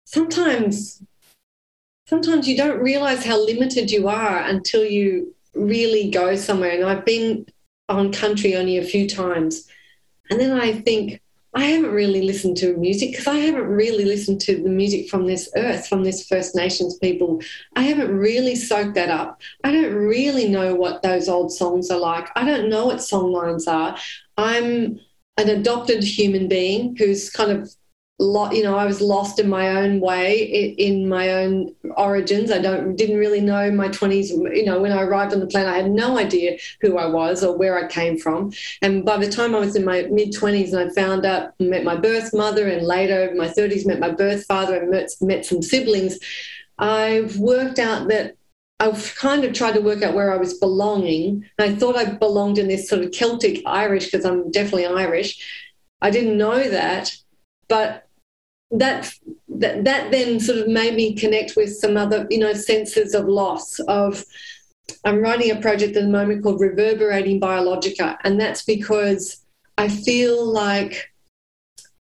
sometimes 0.04 1.02
sometimes 2.10 2.48
you 2.48 2.56
don't 2.56 2.80
realize 2.80 3.24
how 3.24 3.38
limited 3.38 3.88
you 3.90 4.08
are 4.08 4.38
until 4.38 4.84
you 4.84 5.32
really 5.54 6.10
go 6.10 6.34
somewhere. 6.34 6.72
And 6.72 6.84
I've 6.84 7.04
been 7.04 7.46
on 7.88 8.12
country 8.12 8.56
only 8.56 8.78
a 8.78 8.84
few 8.84 9.08
times. 9.08 9.68
And 10.28 10.40
then 10.40 10.58
I 10.58 10.72
think, 10.72 11.20
I 11.54 11.64
haven't 11.64 11.90
really 11.90 12.22
listened 12.22 12.56
to 12.58 12.76
music 12.76 13.10
because 13.10 13.26
I 13.26 13.36
haven't 13.36 13.66
really 13.66 14.04
listened 14.04 14.40
to 14.42 14.60
the 14.62 14.68
music 14.68 15.08
from 15.08 15.26
this 15.26 15.50
earth, 15.56 15.86
from 15.88 16.04
this 16.04 16.26
First 16.26 16.54
Nations 16.54 16.96
people. 16.98 17.42
I 17.74 17.82
haven't 17.82 18.16
really 18.16 18.54
soaked 18.54 18.94
that 18.94 19.08
up. 19.08 19.40
I 19.64 19.72
don't 19.72 19.94
really 19.94 20.48
know 20.48 20.74
what 20.74 21.02
those 21.02 21.28
old 21.28 21.52
songs 21.52 21.90
are 21.90 21.98
like. 21.98 22.28
I 22.36 22.44
don't 22.44 22.68
know 22.68 22.86
what 22.86 23.02
song 23.02 23.32
lines 23.32 23.66
are. 23.66 23.96
I'm 24.36 25.00
an 25.40 25.48
adopted 25.48 26.02
human 26.02 26.48
being 26.48 26.96
who's 26.96 27.30
kind 27.30 27.50
of 27.50 27.74
you 28.20 28.62
know, 28.62 28.76
I 28.76 28.84
was 28.84 29.00
lost 29.00 29.38
in 29.38 29.48
my 29.48 29.78
own 29.78 29.98
way, 29.98 30.42
in 30.76 31.08
my 31.08 31.30
own 31.30 31.74
origins. 31.96 32.52
I 32.52 32.58
don't 32.58 32.94
didn't 32.94 33.16
really 33.16 33.40
know 33.40 33.70
my 33.70 33.88
twenties. 33.88 34.30
You 34.30 34.66
know, 34.66 34.78
when 34.78 34.92
I 34.92 35.02
arrived 35.02 35.32
on 35.32 35.40
the 35.40 35.46
planet, 35.46 35.72
I 35.72 35.76
had 35.76 35.90
no 35.90 36.18
idea 36.18 36.58
who 36.82 36.98
I 36.98 37.06
was 37.06 37.42
or 37.42 37.56
where 37.56 37.82
I 37.82 37.88
came 37.88 38.18
from. 38.18 38.52
And 38.82 39.06
by 39.06 39.16
the 39.16 39.30
time 39.30 39.54
I 39.54 39.60
was 39.60 39.74
in 39.74 39.86
my 39.86 40.02
mid 40.10 40.34
twenties, 40.34 40.74
and 40.74 40.90
I 40.90 40.92
found 40.92 41.24
out, 41.24 41.58
met 41.60 41.82
my 41.82 41.96
birth 41.96 42.34
mother, 42.34 42.68
and 42.68 42.86
later 42.86 43.32
my 43.36 43.48
thirties, 43.48 43.86
met 43.86 44.00
my 44.00 44.10
birth 44.10 44.44
father, 44.44 44.82
and 44.82 44.90
met, 44.90 45.10
met 45.22 45.46
some 45.46 45.62
siblings. 45.62 46.18
I've 46.78 47.38
worked 47.38 47.78
out 47.78 48.08
that 48.08 48.36
I've 48.80 49.14
kind 49.14 49.44
of 49.44 49.52
tried 49.52 49.74
to 49.74 49.80
work 49.80 50.02
out 50.02 50.14
where 50.14 50.32
I 50.32 50.38
was 50.38 50.54
belonging. 50.54 51.44
I 51.58 51.74
thought 51.74 51.96
I 51.96 52.06
belonged 52.06 52.58
in 52.58 52.66
this 52.66 52.88
sort 52.88 53.04
of 53.04 53.12
Celtic 53.12 53.62
Irish 53.66 54.06
because 54.06 54.24
I'm 54.24 54.50
definitely 54.50 54.86
Irish. 54.86 55.38
I 56.00 56.10
didn't 56.10 56.38
know 56.38 56.68
that, 56.68 57.14
but 57.68 58.08
that, 58.70 59.12
that 59.48 59.84
that 59.84 60.10
then 60.10 60.40
sort 60.40 60.58
of 60.58 60.68
made 60.68 60.94
me 60.94 61.14
connect 61.14 61.56
with 61.56 61.76
some 61.76 61.96
other 61.96 62.26
you 62.30 62.38
know 62.38 62.52
senses 62.52 63.14
of 63.14 63.26
loss 63.26 63.80
of 63.80 64.24
i'm 65.04 65.20
writing 65.20 65.50
a 65.50 65.60
project 65.60 65.96
at 65.96 66.04
the 66.04 66.08
moment 66.08 66.42
called 66.42 66.60
reverberating 66.60 67.40
biologica 67.40 68.16
and 68.22 68.40
that's 68.40 68.62
because 68.62 69.44
i 69.76 69.88
feel 69.88 70.46
like 70.46 71.10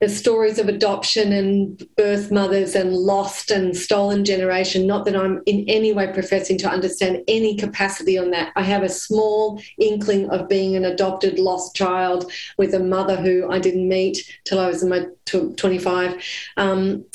the 0.01 0.09
stories 0.11 0.59
of 0.59 0.69
adoption 0.69 1.33
and 1.33 1.83
birth 1.97 2.31
mothers 2.31 2.75
and 2.75 2.93
lost 2.93 3.51
and 3.51 3.75
stolen 3.75 4.27
generation. 4.27 4.87
Not 4.87 5.07
that 5.07 5.17
I'm 5.17 5.41
in 5.47 5.65
any 5.69 5.95
way 5.95 6.13
professing 6.13 6.59
to 6.59 6.69
understand 6.69 7.23
any 7.29 7.57
capacity 7.57 8.19
on 8.19 8.31
that. 8.33 8.53
I 8.57 8.63
have 8.63 8.83
a 8.83 8.91
small 8.91 9.61
inkling 9.79 10.29
of 10.29 10.49
being 10.51 10.77
an 10.77 10.85
adopted 10.85 11.39
lost 11.39 11.75
child 11.75 12.31
with 12.59 12.75
a 12.75 12.79
mother 12.79 13.17
who 13.17 13.51
I 13.51 13.59
didn't 13.59 13.89
meet 13.89 14.19
till 14.45 14.61
I 14.61 14.67
was 14.67 14.83
in 14.83 14.91
my 14.91 15.07
25. 15.25 16.23
Um, 16.59 17.07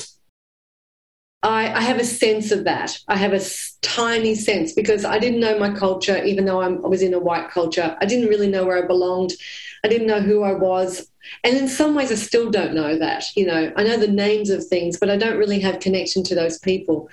I, 1.43 1.73
I, 1.73 1.81
have 1.81 1.99
a 1.99 2.03
sense 2.03 2.51
of 2.51 2.65
that. 2.65 2.99
I 3.07 3.15
have 3.15 3.33
a 3.33 3.41
tiny 3.81 4.35
sense 4.35 4.73
because 4.73 5.05
I 5.05 5.17
didn't 5.17 5.39
know 5.39 5.57
my 5.57 5.73
culture, 5.73 6.23
even 6.23 6.45
though 6.45 6.61
I'm, 6.61 6.85
I 6.85 6.87
was 6.87 7.01
in 7.01 7.15
a 7.15 7.19
white 7.19 7.49
culture. 7.49 7.97
I 7.99 8.05
didn't 8.05 8.29
really 8.29 8.47
know 8.47 8.63
where 8.65 8.83
I 8.83 8.85
belonged. 8.85 9.31
I 9.83 9.87
didn't 9.87 10.07
know 10.07 10.21
who 10.21 10.43
I 10.43 10.53
was. 10.53 11.09
And 11.43 11.57
in 11.57 11.67
some 11.67 11.95
ways, 11.95 12.11
I 12.11 12.15
still 12.15 12.49
don't 12.49 12.73
know 12.73 12.97
that. 12.97 13.25
You 13.35 13.45
know, 13.45 13.71
I 13.75 13.83
know 13.83 13.97
the 13.97 14.07
names 14.07 14.49
of 14.49 14.65
things, 14.65 14.97
but 14.97 15.09
I 15.09 15.17
don't 15.17 15.37
really 15.37 15.59
have 15.59 15.79
connection 15.79 16.23
to 16.25 16.35
those 16.35 16.59
people. 16.59 17.09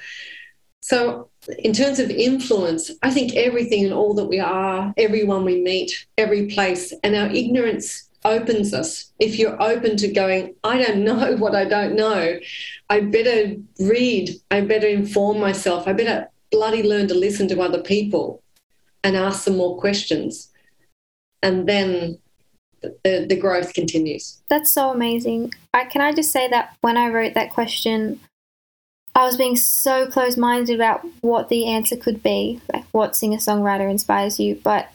So, 0.80 1.28
in 1.58 1.72
terms 1.72 1.98
of 1.98 2.10
influence, 2.10 2.90
I 3.02 3.10
think 3.10 3.34
everything 3.34 3.84
and 3.84 3.94
all 3.94 4.14
that 4.14 4.26
we 4.26 4.40
are, 4.40 4.92
everyone 4.96 5.44
we 5.44 5.62
meet, 5.62 6.06
every 6.16 6.46
place, 6.46 6.92
and 7.02 7.14
our 7.14 7.28
ignorance 7.28 8.08
opens 8.24 8.74
us. 8.74 9.12
If 9.18 9.38
you're 9.38 9.60
open 9.62 9.96
to 9.98 10.08
going, 10.08 10.54
I 10.64 10.82
don't 10.82 11.04
know 11.04 11.36
what 11.38 11.54
I 11.54 11.64
don't 11.64 11.94
know, 11.94 12.38
I 12.90 13.00
better 13.00 13.56
read, 13.78 14.30
I 14.50 14.60
better 14.62 14.88
inform 14.88 15.40
myself, 15.40 15.86
I 15.86 15.92
better 15.92 16.28
bloody 16.50 16.82
learn 16.82 17.08
to 17.08 17.14
listen 17.14 17.48
to 17.48 17.60
other 17.60 17.82
people 17.82 18.42
and 19.04 19.16
ask 19.16 19.44
some 19.44 19.56
more 19.56 19.78
questions. 19.78 20.50
And 21.42 21.68
then 21.68 22.18
the, 22.82 23.26
the 23.28 23.36
growth 23.36 23.74
continues. 23.74 24.38
That's 24.48 24.70
so 24.70 24.90
amazing. 24.90 25.52
I, 25.74 25.84
can 25.84 26.00
I 26.00 26.12
just 26.12 26.30
say 26.30 26.48
that 26.48 26.76
when 26.80 26.96
I 26.96 27.08
wrote 27.08 27.34
that 27.34 27.50
question, 27.52 28.20
I 29.14 29.24
was 29.24 29.36
being 29.36 29.56
so 29.56 30.06
close 30.06 30.36
minded 30.36 30.74
about 30.74 31.04
what 31.22 31.48
the 31.48 31.66
answer 31.66 31.96
could 31.96 32.22
be, 32.22 32.60
like 32.72 32.84
what 32.92 33.16
singer 33.16 33.38
songwriter 33.38 33.90
inspires 33.90 34.38
you. 34.38 34.60
But 34.62 34.90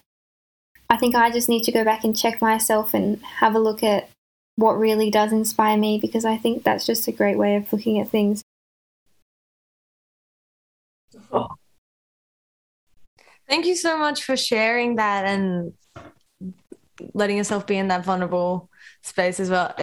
I 0.90 0.98
think 0.98 1.16
I 1.16 1.30
just 1.30 1.50
need 1.50 1.64
to 1.64 1.72
go 1.72 1.84
back 1.84 2.04
and 2.04 2.18
check 2.18 2.42
myself 2.42 2.94
and 2.94 3.22
have 3.24 3.56
a 3.56 3.60
look 3.60 3.84
at 3.84 4.10
what 4.56 4.78
really 4.78 5.10
does 5.10 5.32
inspire 5.32 5.78
me 5.78 5.98
because 6.00 6.26
I 6.26 6.38
think 6.38 6.64
that's 6.64 6.86
just 6.86 7.08
a 7.08 7.12
great 7.12 7.38
way 7.38 7.56
of 7.56 7.72
looking 7.74 8.00
at 8.00 8.10
things. 8.10 8.44
Oh. 11.32 11.48
Thank 13.48 13.66
you 13.66 13.76
so 13.76 13.98
much 13.98 14.24
for 14.24 14.38
sharing 14.38 14.96
that 14.96 15.26
and 15.26 15.74
letting 17.14 17.38
yourself 17.38 17.68
be 17.68 17.78
in 17.78 17.88
that 17.90 18.06
vulnerable 18.06 18.70
space 19.02 19.40
as 19.40 19.50
well. 19.50 19.76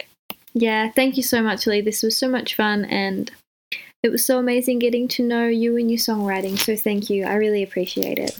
Yeah, 0.53 0.91
thank 0.91 1.17
you 1.17 1.23
so 1.23 1.41
much, 1.41 1.65
Leigh. 1.65 1.81
This 1.81 2.03
was 2.03 2.17
so 2.17 2.27
much 2.27 2.55
fun 2.55 2.85
and 2.85 3.31
it 4.03 4.09
was 4.09 4.25
so 4.25 4.39
amazing 4.39 4.79
getting 4.79 5.07
to 5.09 5.23
know 5.23 5.47
you 5.47 5.77
and 5.77 5.89
your 5.89 5.99
songwriting. 5.99 6.57
So 6.57 6.75
thank 6.75 7.09
you. 7.09 7.25
I 7.25 7.35
really 7.35 7.63
appreciate 7.63 8.19
it. 8.19 8.39